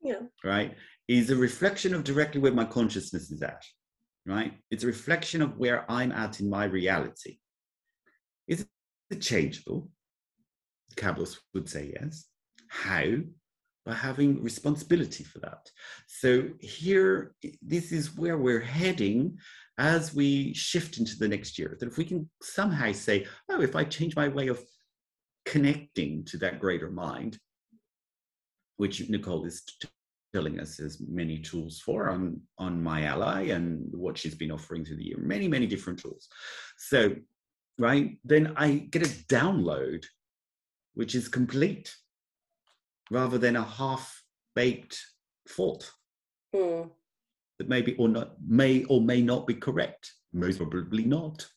Yeah. 0.00 0.20
Right? 0.44 0.76
Is 1.08 1.30
a 1.30 1.36
reflection 1.36 1.94
of 1.94 2.04
directly 2.04 2.40
where 2.40 2.52
my 2.52 2.64
consciousness 2.64 3.30
is 3.30 3.42
at, 3.42 3.64
right? 4.26 4.54
It's 4.70 4.84
a 4.84 4.88
reflection 4.88 5.42
of 5.42 5.56
where 5.56 5.90
I'm 5.90 6.12
at 6.12 6.40
in 6.40 6.48
my 6.48 6.64
reality. 6.64 7.38
Is 8.48 8.66
it 9.10 9.20
changeable? 9.20 9.88
Kabbalists 10.96 11.38
would 11.54 11.68
say 11.68 11.92
yes. 12.00 12.26
How? 12.68 13.04
by 13.88 13.94
having 13.94 14.42
responsibility 14.42 15.24
for 15.24 15.38
that. 15.38 15.70
So 16.06 16.44
here, 16.60 17.34
this 17.62 17.90
is 17.90 18.18
where 18.18 18.36
we're 18.36 18.60
heading 18.60 19.38
as 19.78 20.14
we 20.14 20.52
shift 20.52 20.98
into 20.98 21.16
the 21.16 21.26
next 21.26 21.58
year. 21.58 21.74
That 21.80 21.88
if 21.88 21.96
we 21.96 22.04
can 22.04 22.28
somehow 22.42 22.92
say, 22.92 23.26
oh, 23.48 23.62
if 23.62 23.74
I 23.74 23.84
change 23.84 24.14
my 24.14 24.28
way 24.28 24.48
of 24.48 24.62
connecting 25.46 26.24
to 26.26 26.36
that 26.38 26.60
greater 26.60 26.90
mind, 26.90 27.38
which 28.76 29.08
Nicole 29.08 29.46
is 29.46 29.62
telling 30.34 30.60
us 30.60 30.76
there's 30.76 31.00
many 31.08 31.38
tools 31.38 31.80
for 31.80 32.10
on 32.10 32.38
on 32.58 32.82
my 32.82 33.04
ally 33.04 33.44
and 33.44 33.90
what 33.94 34.18
she's 34.18 34.34
been 34.34 34.50
offering 34.50 34.84
through 34.84 34.98
the 34.98 35.06
year 35.06 35.16
many 35.18 35.48
many 35.48 35.66
different 35.66 35.98
tools 35.98 36.28
so 36.76 37.14
right 37.78 38.18
then 38.24 38.52
i 38.56 38.72
get 38.90 39.02
a 39.02 39.10
download 39.32 40.04
which 40.94 41.14
is 41.14 41.28
complete 41.28 41.94
rather 43.10 43.38
than 43.38 43.56
a 43.56 43.62
half-baked 43.62 45.00
thought 45.48 45.90
mm. 46.54 46.90
that 47.58 47.68
maybe 47.68 47.94
or 47.96 48.08
not 48.08 48.32
may 48.46 48.84
or 48.84 49.00
may 49.00 49.22
not 49.22 49.46
be 49.46 49.54
correct. 49.54 50.12
Most 50.32 50.58
probably 50.58 51.04
not. 51.04 51.46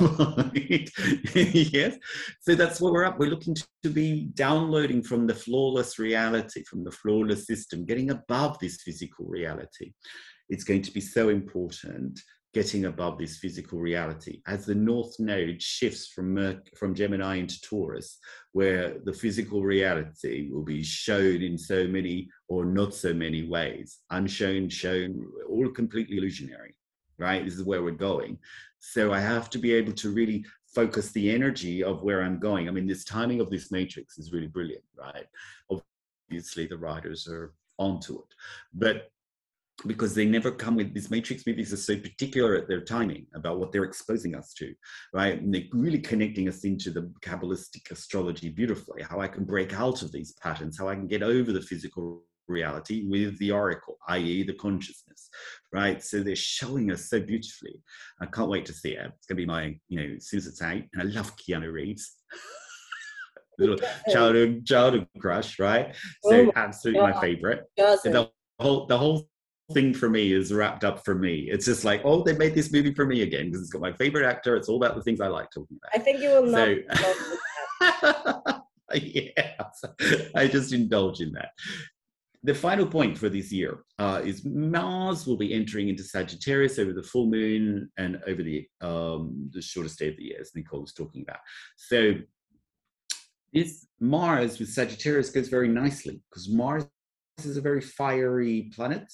Right. 0.00 0.88
yes. 1.34 1.96
So 2.42 2.54
that's 2.54 2.80
where 2.80 2.92
we're 2.92 3.04
up. 3.04 3.18
We're 3.18 3.30
looking 3.30 3.56
to 3.82 3.90
be 3.90 4.30
downloading 4.34 5.02
from 5.02 5.26
the 5.26 5.34
flawless 5.34 5.98
reality, 5.98 6.62
from 6.62 6.84
the 6.84 6.92
flawless 6.92 7.44
system, 7.48 7.84
getting 7.84 8.10
above 8.10 8.60
this 8.60 8.80
physical 8.82 9.26
reality. 9.26 9.94
It's 10.48 10.62
going 10.62 10.82
to 10.82 10.92
be 10.92 11.00
so 11.00 11.30
important 11.30 12.20
getting 12.54 12.86
above 12.86 13.18
this 13.18 13.38
physical 13.38 13.78
reality 13.78 14.40
as 14.46 14.64
the 14.64 14.74
north 14.74 15.18
node 15.18 15.60
shifts 15.60 16.08
from 16.08 16.32
Merc- 16.32 16.76
from 16.76 16.94
Gemini 16.94 17.36
into 17.36 17.60
Taurus, 17.60 18.18
where 18.52 18.98
the 19.04 19.12
physical 19.12 19.62
reality 19.62 20.48
will 20.50 20.64
be 20.64 20.82
shown 20.82 21.42
in 21.42 21.58
so 21.58 21.86
many 21.86 22.28
or 22.48 22.64
not 22.64 22.94
so 22.94 23.12
many 23.12 23.46
ways, 23.46 23.98
unshown, 24.10 24.68
shown, 24.68 25.26
all 25.48 25.68
completely 25.70 26.16
illusionary. 26.16 26.74
Right, 27.18 27.44
this 27.44 27.54
is 27.54 27.64
where 27.64 27.82
we're 27.82 27.90
going. 27.90 28.38
So 28.78 29.12
I 29.12 29.18
have 29.18 29.50
to 29.50 29.58
be 29.58 29.72
able 29.72 29.92
to 29.94 30.10
really 30.10 30.44
focus 30.72 31.10
the 31.10 31.30
energy 31.30 31.82
of 31.82 32.02
where 32.02 32.22
I'm 32.22 32.38
going. 32.38 32.68
I 32.68 32.70
mean, 32.70 32.86
this 32.86 33.04
timing 33.04 33.40
of 33.40 33.50
this 33.50 33.72
matrix 33.72 34.18
is 34.18 34.32
really 34.32 34.46
brilliant, 34.46 34.84
right? 34.96 35.26
Obviously, 36.30 36.66
the 36.66 36.78
writers 36.78 37.26
are 37.26 37.54
onto 37.76 38.18
it, 38.18 38.34
but 38.72 39.10
because 39.86 40.14
they 40.14 40.24
never 40.24 40.50
come 40.50 40.74
with 40.74 40.92
these 40.92 41.10
matrix 41.10 41.46
movies 41.46 41.72
are 41.72 41.76
so 41.76 41.96
particular 41.96 42.56
at 42.56 42.68
their 42.68 42.80
timing 42.80 43.26
about 43.34 43.58
what 43.58 43.70
they're 43.70 43.84
exposing 43.84 44.34
us 44.34 44.52
to 44.54 44.74
right? 45.14 45.40
And 45.40 45.54
they're 45.54 45.62
really 45.72 46.00
connecting 46.00 46.48
us 46.48 46.64
into 46.64 46.90
the 46.90 47.12
kabbalistic 47.22 47.90
astrology 47.90 48.48
beautifully 48.48 49.02
how 49.02 49.20
i 49.20 49.28
can 49.28 49.44
break 49.44 49.72
out 49.72 50.02
of 50.02 50.10
these 50.10 50.32
patterns 50.42 50.78
how 50.78 50.88
i 50.88 50.94
can 50.94 51.06
get 51.06 51.22
over 51.22 51.52
the 51.52 51.60
physical 51.60 52.24
reality 52.48 53.06
with 53.08 53.38
the 53.38 53.52
oracle 53.52 53.98
i.e 54.08 54.42
the 54.42 54.54
consciousness 54.54 55.28
right? 55.72 56.02
So 56.02 56.22
they're 56.22 56.36
showing 56.36 56.90
us 56.90 57.08
so 57.08 57.20
beautifully. 57.20 57.82
I 58.20 58.26
can't 58.26 58.50
wait 58.50 58.66
to 58.66 58.72
see 58.72 58.92
it. 58.92 59.12
It's 59.16 59.26
going 59.26 59.36
to 59.38 59.42
be 59.42 59.46
my 59.46 59.78
you 59.88 60.00
know 60.00 60.16
as 60.16 60.28
soon 60.28 60.38
as 60.38 60.46
it's 60.46 60.62
out 60.62 60.82
and 60.92 61.00
i 61.00 61.04
love 61.04 61.36
keanu 61.36 61.72
reeves. 61.72 62.16
Little 63.58 63.78
childhood 64.12 64.64
childhood 64.66 65.08
crush 65.18 65.58
right? 65.58 65.94
So 66.22 66.46
oh 66.46 66.52
absolutely 66.54 67.00
God. 67.00 67.14
my 67.14 67.20
favorite 67.20 67.64
the 67.76 68.30
whole 68.60 68.86
the 68.86 68.96
whole 68.96 69.28
thing 69.72 69.92
for 69.92 70.08
me 70.08 70.32
is 70.32 70.52
wrapped 70.52 70.84
up 70.84 71.04
for 71.04 71.14
me. 71.14 71.48
It's 71.50 71.66
just 71.66 71.84
like, 71.84 72.00
oh, 72.04 72.22
they 72.22 72.36
made 72.36 72.54
this 72.54 72.72
movie 72.72 72.94
for 72.94 73.04
me 73.04 73.22
again 73.22 73.46
because 73.46 73.60
it's 73.60 73.70
got 73.70 73.82
my 73.82 73.92
favorite 73.92 74.26
actor. 74.26 74.56
It's 74.56 74.68
all 74.68 74.76
about 74.76 74.94
the 74.94 75.02
things 75.02 75.20
I 75.20 75.28
like 75.28 75.50
talking 75.50 75.78
about. 75.82 75.90
I 75.94 75.98
think 76.02 76.20
you 76.20 76.30
will 76.30 76.50
so, 76.50 76.76
not. 78.40 78.64
yeah, 78.94 79.64
I 80.34 80.48
just 80.48 80.72
indulge 80.72 81.20
in 81.20 81.32
that. 81.32 81.50
the 82.42 82.54
final 82.54 82.86
point 82.86 83.18
for 83.18 83.28
this 83.28 83.52
year 83.52 83.84
uh, 83.98 84.22
is 84.24 84.44
Mars 84.44 85.26
will 85.26 85.36
be 85.36 85.52
entering 85.52 85.88
into 85.88 86.02
Sagittarius 86.02 86.78
over 86.78 86.92
the 86.92 87.02
full 87.02 87.26
moon 87.26 87.90
and 87.98 88.20
over 88.26 88.42
the 88.42 88.66
um, 88.80 89.50
the 89.52 89.60
shortest 89.60 89.98
day 89.98 90.08
of 90.08 90.16
the 90.16 90.24
year, 90.24 90.38
as 90.40 90.52
Nicole 90.54 90.80
was 90.80 90.94
talking 90.94 91.22
about. 91.22 91.40
So 91.76 92.14
this 93.52 93.86
Mars 94.00 94.58
with 94.58 94.70
Sagittarius 94.70 95.30
goes 95.30 95.48
very 95.48 95.68
nicely 95.68 96.22
because 96.30 96.48
Mars 96.48 96.86
is 97.44 97.56
a 97.56 97.62
very 97.62 97.80
fiery 97.80 98.70
planet, 98.74 99.12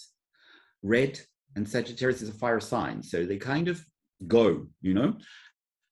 red, 0.85 1.19
and 1.57 1.69
Sagittarius 1.69 2.23
is 2.23 2.29
a 2.29 2.35
fire 2.35 2.61
sign. 2.61 3.03
So 3.03 3.27
they 3.27 3.39
kind 3.39 3.67
of 3.67 3.85
go, 4.29 4.69
you 4.81 4.95
know. 4.95 5.17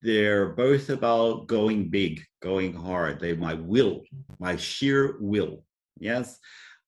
They're 0.04 0.48
both 0.48 0.90
about 0.90 1.46
going 1.46 1.88
big, 1.88 2.22
going 2.40 2.74
hard. 2.74 3.18
They 3.18 3.34
my 3.34 3.54
will, 3.54 4.02
my 4.38 4.56
sheer 4.56 5.16
will. 5.20 5.64
Yes 5.98 6.38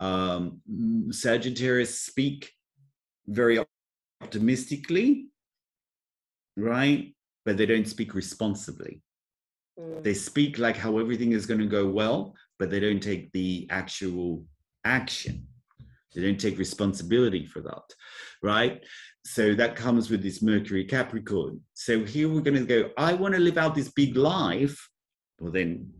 um, 0.00 0.60
Sagittarius 1.10 2.00
speak 2.00 2.50
very 3.26 3.64
optimistically, 4.20 5.26
right? 6.56 7.14
But 7.44 7.56
they 7.56 7.66
don't 7.66 7.88
speak 7.88 8.14
responsibly. 8.14 9.02
Mm. 9.78 10.02
They 10.02 10.14
speak 10.14 10.58
like 10.58 10.76
how 10.76 10.98
everything 10.98 11.32
is 11.32 11.46
going 11.46 11.60
to 11.60 11.66
go 11.66 11.86
well, 11.86 12.34
but 12.58 12.70
they 12.70 12.80
don't 12.80 13.02
take 13.02 13.32
the 13.32 13.66
actual 13.70 14.44
action. 14.84 15.46
They 16.14 16.22
don't 16.22 16.40
take 16.40 16.58
responsibility 16.58 17.46
for 17.46 17.60
that, 17.62 17.82
right? 18.42 18.82
So 19.24 19.54
that 19.54 19.74
comes 19.74 20.10
with 20.10 20.22
this 20.22 20.42
Mercury 20.42 20.84
Capricorn. 20.84 21.60
So 21.72 22.04
here 22.04 22.28
we're 22.28 22.40
going 22.40 22.66
to 22.66 22.66
go, 22.66 22.90
I 22.96 23.14
want 23.14 23.34
to 23.34 23.40
live 23.40 23.58
out 23.58 23.74
this 23.74 23.90
big 23.90 24.16
life. 24.16 24.88
Well, 25.40 25.50
then 25.50 25.90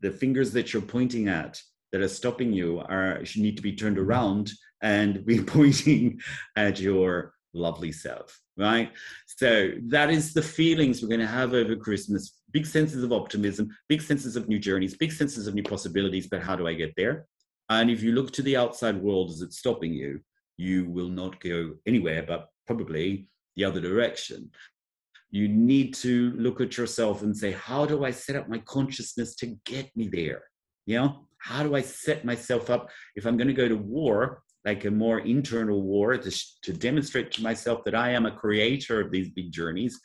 the 0.00 0.10
fingers 0.10 0.52
that 0.52 0.72
you're 0.72 0.82
pointing 0.82 1.28
at 1.28 1.60
that 1.92 2.00
are 2.00 2.08
stopping 2.08 2.52
you 2.52 2.80
are 2.80 3.22
need 3.36 3.56
to 3.56 3.62
be 3.62 3.74
turned 3.74 3.98
around 3.98 4.50
and 4.82 5.24
be 5.24 5.42
pointing 5.56 6.20
at 6.56 6.80
your 6.80 7.32
lovely 7.54 7.90
self 7.90 8.38
right 8.58 8.92
so 9.26 9.70
that 9.86 10.10
is 10.10 10.34
the 10.34 10.42
feelings 10.42 11.00
we're 11.00 11.08
going 11.08 11.18
to 11.18 11.26
have 11.26 11.54
over 11.54 11.74
christmas 11.74 12.40
big 12.52 12.66
senses 12.66 13.02
of 13.02 13.10
optimism 13.10 13.68
big 13.88 14.02
senses 14.02 14.36
of 14.36 14.48
new 14.48 14.58
journeys 14.58 14.96
big 14.96 15.10
senses 15.10 15.46
of 15.46 15.54
new 15.54 15.62
possibilities 15.62 16.26
but 16.26 16.42
how 16.42 16.54
do 16.54 16.66
i 16.68 16.74
get 16.74 16.92
there 16.94 17.26
and 17.70 17.90
if 17.90 18.02
you 18.02 18.12
look 18.12 18.32
to 18.32 18.42
the 18.42 18.56
outside 18.56 18.96
world 18.96 19.30
as 19.30 19.42
it's 19.42 19.58
stopping 19.58 19.92
you 19.92 20.20
you 20.56 20.88
will 20.90 21.08
not 21.08 21.40
go 21.40 21.74
anywhere 21.86 22.24
but 22.26 22.48
probably 22.66 23.28
the 23.56 23.64
other 23.64 23.80
direction 23.80 24.50
you 25.30 25.46
need 25.46 25.92
to 25.92 26.32
look 26.36 26.60
at 26.60 26.76
yourself 26.76 27.22
and 27.22 27.36
say 27.36 27.52
how 27.52 27.84
do 27.84 28.04
i 28.04 28.10
set 28.10 28.36
up 28.36 28.48
my 28.48 28.58
consciousness 28.58 29.34
to 29.34 29.46
get 29.64 29.94
me 29.96 30.08
there 30.08 30.42
you 30.86 30.96
know 30.96 31.28
how 31.38 31.62
do 31.62 31.74
I 31.74 31.82
set 31.82 32.24
myself 32.24 32.68
up 32.70 32.90
if 33.16 33.24
I'm 33.26 33.36
going 33.36 33.48
to 33.48 33.54
go 33.54 33.68
to 33.68 33.76
war, 33.76 34.42
like 34.64 34.84
a 34.84 34.90
more 34.90 35.20
internal 35.20 35.82
war, 35.82 36.16
to, 36.16 36.44
to 36.62 36.72
demonstrate 36.72 37.32
to 37.32 37.42
myself 37.42 37.84
that 37.84 37.94
I 37.94 38.10
am 38.10 38.26
a 38.26 38.32
creator 38.32 39.00
of 39.00 39.10
these 39.10 39.30
big 39.30 39.52
journeys? 39.52 39.98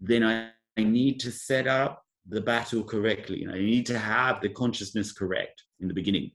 Then 0.00 0.24
I, 0.24 0.50
I 0.78 0.84
need 0.84 1.20
to 1.20 1.30
set 1.30 1.66
up 1.66 2.02
the 2.26 2.40
battle 2.40 2.82
correctly. 2.82 3.46
I 3.48 3.58
need 3.58 3.86
to 3.86 3.98
have 3.98 4.40
the 4.40 4.48
consciousness 4.48 5.12
correct 5.12 5.62
in 5.80 5.88
the 5.88 5.94
beginning. 5.94 6.32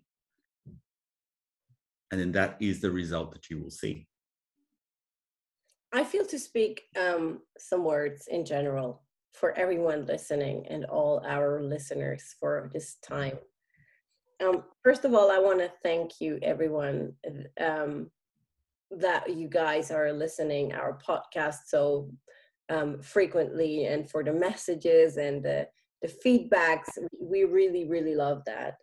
And 2.11 2.19
then 2.19 2.31
that 2.33 2.57
is 2.59 2.81
the 2.81 2.91
result 2.91 3.31
that 3.33 3.49
you 3.49 3.61
will 3.61 3.71
see. 3.71 4.07
I 5.93 6.03
feel 6.03 6.25
to 6.25 6.39
speak 6.39 6.83
um, 6.99 7.41
some 7.57 7.83
words 7.83 8.27
in 8.27 8.45
general 8.45 9.01
for 9.33 9.57
everyone 9.57 10.05
listening 10.05 10.65
and 10.69 10.85
all 10.85 11.23
our 11.25 11.61
listeners 11.61 12.35
for 12.39 12.69
this 12.73 12.95
time 12.95 13.37
um, 14.43 14.63
first 14.83 15.05
of 15.05 15.13
all, 15.13 15.31
I 15.31 15.39
want 15.39 15.59
to 15.59 15.71
thank 15.83 16.19
you, 16.19 16.39
everyone, 16.41 17.13
um, 17.59 18.11
that 18.91 19.35
you 19.35 19.47
guys 19.47 19.91
are 19.91 20.11
listening 20.11 20.73
our 20.73 20.99
podcast 21.05 21.67
so 21.67 22.09
um, 22.69 23.01
frequently, 23.01 23.85
and 23.85 24.09
for 24.09 24.23
the 24.23 24.33
messages 24.33 25.17
and 25.17 25.43
the 25.43 25.67
the 26.01 26.07
feedbacks. 26.07 26.89
We 27.19 27.45
really, 27.45 27.85
really 27.85 28.15
love 28.15 28.43
that. 28.45 28.75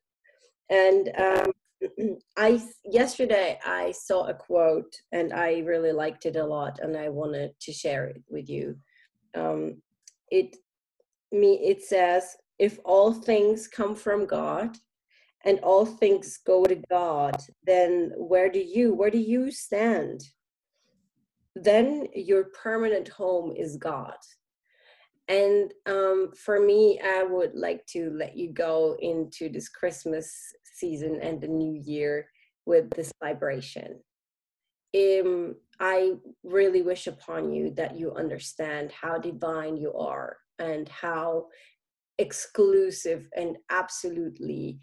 And 0.70 1.10
um, 1.18 1.52
I 2.37 2.62
yesterday 2.85 3.59
I 3.64 3.93
saw 3.93 4.26
a 4.26 4.35
quote, 4.35 4.95
and 5.12 5.33
I 5.33 5.59
really 5.61 5.93
liked 5.93 6.26
it 6.26 6.37
a 6.37 6.45
lot, 6.45 6.78
and 6.80 6.97
I 6.97 7.09
wanted 7.09 7.59
to 7.61 7.72
share 7.72 8.07
it 8.07 8.22
with 8.28 8.49
you. 8.49 8.76
Um, 9.35 9.83
it 10.30 10.57
me 11.30 11.55
it 11.62 11.83
says, 11.83 12.37
"If 12.59 12.78
all 12.85 13.12
things 13.12 13.68
come 13.68 13.95
from 13.95 14.26
God." 14.26 14.76
and 15.45 15.59
all 15.61 15.85
things 15.85 16.39
go 16.47 16.64
to 16.64 16.76
God, 16.91 17.37
then 17.64 18.12
where 18.16 18.51
do 18.51 18.61
you 18.61 18.95
where 18.95 19.11
do 19.11 19.18
you 19.18 19.51
stand? 19.51 20.22
Then 21.55 22.07
your 22.14 22.45
permanent 22.62 23.09
home 23.09 23.53
is 23.57 23.76
God. 23.76 24.16
And 25.28 25.72
um, 25.87 26.33
for 26.37 26.61
me, 26.61 27.01
I 27.05 27.22
would 27.22 27.55
like 27.55 27.87
to 27.89 28.11
let 28.11 28.37
you 28.37 28.53
go 28.53 28.97
into 29.01 29.49
this 29.49 29.68
Christmas 29.68 30.33
season 30.83 31.12
and 31.26 31.41
the 31.41 31.53
new 31.62 31.74
year 31.95 32.12
with 32.70 32.91
this 32.91 33.12
vibration. 33.22 33.91
Um, 34.95 35.57
I 35.80 36.14
really 36.45 36.83
wish 36.83 37.07
upon 37.07 37.53
you 37.53 37.64
that 37.80 37.97
you 37.99 38.12
understand 38.24 38.93
how 38.93 39.14
divine 39.18 39.76
you 39.76 39.93
are 39.95 40.37
and 40.59 40.89
how 40.89 41.47
exclusive 42.18 43.28
and 43.35 43.57
absolutely 43.70 44.80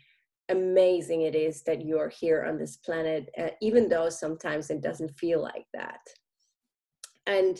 amazing 0.49 1.21
it 1.21 1.35
is 1.35 1.61
that 1.63 1.85
you're 1.85 2.09
here 2.09 2.43
on 2.43 2.57
this 2.57 2.77
planet, 2.77 3.29
uh, 3.37 3.53
even 3.61 3.87
though 3.87 4.09
sometimes 4.09 4.69
it 4.69 4.81
doesn't 4.81 5.19
feel 5.21 5.41
like 5.41 5.67
that. 5.73 6.01
And 7.27 7.55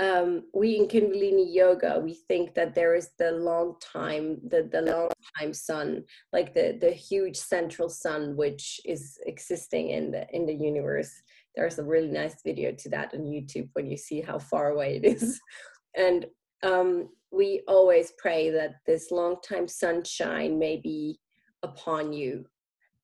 um, 0.00 0.44
we 0.54 0.76
in 0.76 0.86
Kundalini 0.86 1.52
Yoga, 1.52 2.00
we 2.02 2.14
think 2.14 2.54
that 2.54 2.74
there 2.74 2.94
is 2.94 3.10
the 3.18 3.32
long 3.32 3.74
time, 3.80 4.38
the, 4.46 4.68
the 4.70 4.82
long 4.82 5.10
time 5.36 5.52
sun, 5.52 6.04
like 6.32 6.54
the, 6.54 6.78
the 6.80 6.90
huge 6.90 7.36
central 7.36 7.88
sun, 7.88 8.36
which 8.36 8.80
is 8.84 9.18
existing 9.26 9.90
in 9.90 10.12
the, 10.12 10.26
in 10.32 10.46
the 10.46 10.54
universe. 10.54 11.10
There's 11.56 11.80
a 11.80 11.84
really 11.84 12.08
nice 12.08 12.36
video 12.44 12.72
to 12.72 12.88
that 12.90 13.12
on 13.12 13.22
YouTube 13.22 13.70
when 13.72 13.90
you 13.90 13.96
see 13.96 14.20
how 14.20 14.38
far 14.38 14.70
away 14.70 14.96
it 14.96 15.04
is. 15.04 15.40
And 15.96 16.26
um, 16.62 17.08
we 17.32 17.62
always 17.66 18.12
pray 18.18 18.50
that 18.50 18.74
this 18.86 19.10
long 19.10 19.36
time 19.42 19.66
sunshine 19.66 20.58
may 20.58 20.76
be 20.76 21.18
upon 21.62 22.12
you 22.12 22.44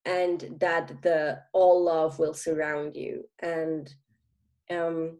and 0.05 0.55
that 0.59 1.01
the 1.01 1.39
all 1.51 1.83
love 1.83 2.19
will 2.19 2.33
surround 2.33 2.95
you 2.95 3.23
and 3.41 3.93
um, 4.69 5.17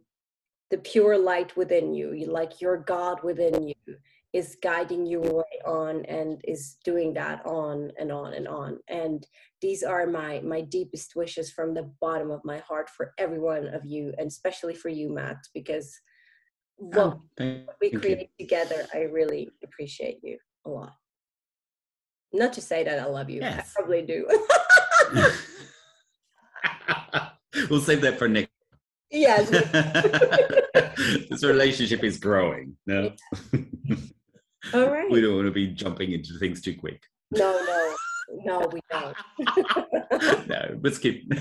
the 0.72 0.78
pure 0.80 1.18
light 1.18 1.56
within 1.56 1.94
you 1.94 2.26
like 2.28 2.62
your 2.62 2.78
god 2.78 3.24
within 3.24 3.68
you 3.68 3.76
is 4.34 4.58
guiding 4.62 5.06
you 5.06 5.22
way 5.22 5.44
on 5.66 6.04
and 6.06 6.42
is 6.44 6.78
doing 6.84 7.14
that 7.14 7.46
on 7.46 7.92
and 8.00 8.12
on 8.12 8.34
and 8.34 8.48
on 8.48 8.78
and 8.90 9.28
these 9.62 9.84
are 9.84 10.06
my 10.08 10.42
my 10.42 10.62
deepest 10.62 11.16
wishes 11.16 11.52
from 11.52 11.74
the 11.74 11.90
bottom 12.02 12.32
of 12.32 12.44
my 12.44 12.58
heart 12.60 12.90
for 12.90 13.14
every 13.18 13.40
one 13.40 13.68
of 13.68 13.86
you 13.86 14.14
and 14.18 14.28
especially 14.28 14.76
for 14.76 14.90
you 14.90 15.10
matt 15.10 15.38
because 15.54 16.00
oh, 16.82 16.88
what 16.88 17.20
oh, 17.40 17.60
we 17.82 17.92
create 17.92 18.30
you. 18.38 18.46
together 18.46 18.88
i 18.94 19.04
really 19.04 19.50
appreciate 19.64 20.20
you 20.24 20.38
a 20.66 20.70
lot 20.70 20.94
not 22.36 22.54
to 22.54 22.62
say 22.62 22.84
that 22.84 23.00
I 23.00 23.06
love 23.06 23.30
you. 23.30 23.42
Yes. 23.42 23.74
I 23.78 23.82
probably 23.82 24.02
do. 24.02 24.28
we'll 27.70 27.80
save 27.80 28.02
that 28.02 28.20
for 28.20 28.28
Nick. 28.28 28.50
Yes. 29.12 29.50
this 31.30 31.44
relationship 31.44 32.04
is 32.04 32.18
growing. 32.18 32.76
No. 32.86 33.12
All 34.74 34.90
right. 34.90 35.10
We 35.10 35.22
don't 35.22 35.36
want 35.36 35.48
to 35.48 35.52
be 35.52 35.68
jumping 35.68 36.12
into 36.12 36.38
things 36.40 36.62
too 36.62 36.76
quick. 36.76 37.02
No, 37.32 37.60
no. 37.66 37.96
No, 38.44 38.68
we 38.72 38.82
don't. 38.90 39.16
no, 40.48 40.80
let's 40.82 40.98
keep. 40.98 41.32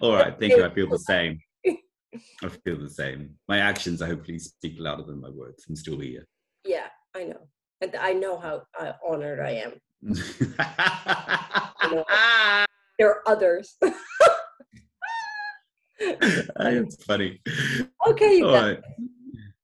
All 0.00 0.12
right. 0.14 0.38
Thank 0.38 0.52
you. 0.52 0.64
I 0.64 0.70
feel 0.70 0.88
the 0.88 0.98
same. 0.98 1.40
I 1.66 2.48
feel 2.64 2.78
the 2.78 2.90
same. 2.90 3.34
My 3.48 3.58
actions, 3.58 4.02
I 4.02 4.08
hopefully 4.08 4.38
speak 4.38 4.76
louder 4.78 5.02
than 5.02 5.20
my 5.20 5.30
words. 5.30 5.64
I'm 5.68 5.74
still 5.76 5.98
here. 5.98 6.26
Yeah, 6.64 6.88
I 7.14 7.24
know 7.24 7.48
and 7.84 7.96
I 7.96 8.12
know 8.12 8.38
how 8.38 8.62
uh, 8.78 8.92
honored 9.06 9.40
I 9.40 9.50
am. 9.50 9.72
you 10.02 10.14
know, 11.90 12.04
there 12.98 13.10
are 13.10 13.22
others. 13.26 13.76
It's 15.98 17.04
funny. 17.04 17.40
Okay, 18.06 18.38
you 18.38 18.44
guys. 18.44 18.76
Right. 18.76 18.84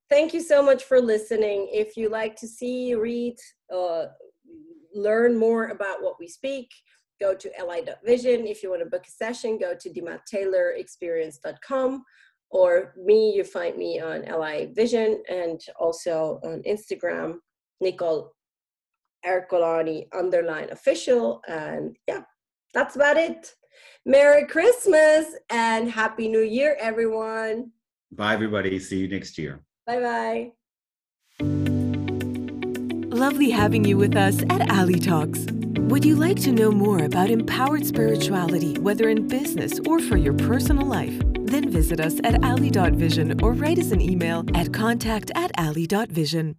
Thank 0.09 0.35
you 0.35 0.41
so 0.41 0.63
much 0.63 0.85
for 0.85 1.01
listening. 1.01 1.69
If 1.73 1.97
you 1.97 2.09
like 2.09 2.37
to 2.37 2.47
see, 2.49 2.95
read, 2.95 3.37
uh, 3.73 4.07
learn 4.93 5.39
more 5.39 5.69
about 5.69 6.03
what 6.03 6.17
we 6.19 6.27
speak, 6.27 6.69
go 7.21 7.35
to 7.35 7.51
li.vision. 7.65 8.47
If 8.47 8.63
you 8.63 8.71
want 8.71 8.83
to 8.83 8.89
book 8.89 9.07
a 9.07 9.11
session, 9.11 9.59
go 9.59 9.75
to 9.79 9.91
demattaylorexperience.com 9.91 12.03
or 12.51 12.95
me, 12.97 13.35
you 13.35 13.45
find 13.45 13.77
me 13.77 14.01
on 14.01 14.23
li 14.41 14.73
vision 14.75 15.23
and 15.29 15.61
also 15.79 16.41
on 16.43 16.63
Instagram 16.65 17.35
Nicole 17.81 18.33
Ercolani 19.25 20.09
underline 20.13 20.71
official. 20.71 21.41
And 21.47 21.97
yeah, 22.09 22.23
that's 22.75 22.97
about 22.97 23.17
it. 23.17 23.55
Merry 24.07 24.47
Christmas 24.47 25.27
and 25.51 25.91
Happy 25.91 26.29
New 26.29 26.41
Year, 26.41 26.77
everyone. 26.81 27.71
Bye, 28.13 28.35
everybody. 28.35 28.79
See 28.79 28.99
you 28.99 29.09
next 29.09 29.37
year. 29.39 29.61
Bye 29.87 30.01
bye. 30.01 30.53
Lovely 33.15 33.51
having 33.51 33.85
you 33.85 33.99
with 33.99 34.17
us 34.17 34.43
at 34.49 34.71
Ali 34.71 34.99
Talks. 34.99 35.47
Would 35.91 36.05
you 36.05 36.17
like 36.17 36.41
to 36.43 36.53
know 36.53 36.71
more 36.71 37.01
about 37.05 37.31
empowered 37.31 37.85
spirituality, 37.85 38.79
whether 38.79 39.09
in 39.09 39.29
business 39.29 39.79
or 39.87 40.01
for 40.01 40.17
your 40.17 40.35
personal 40.35 40.87
life? 40.87 41.21
Then 41.41 41.69
visit 41.71 42.01
us 42.01 42.21
at 42.25 42.43
ali.vision 42.45 43.43
or 43.43 43.53
write 43.53 43.79
us 43.79 43.91
an 43.91 44.01
email 44.01 44.45
at 44.55 44.73
contact 44.73 45.31
at 45.35 45.51
ali.vision. 45.59 46.57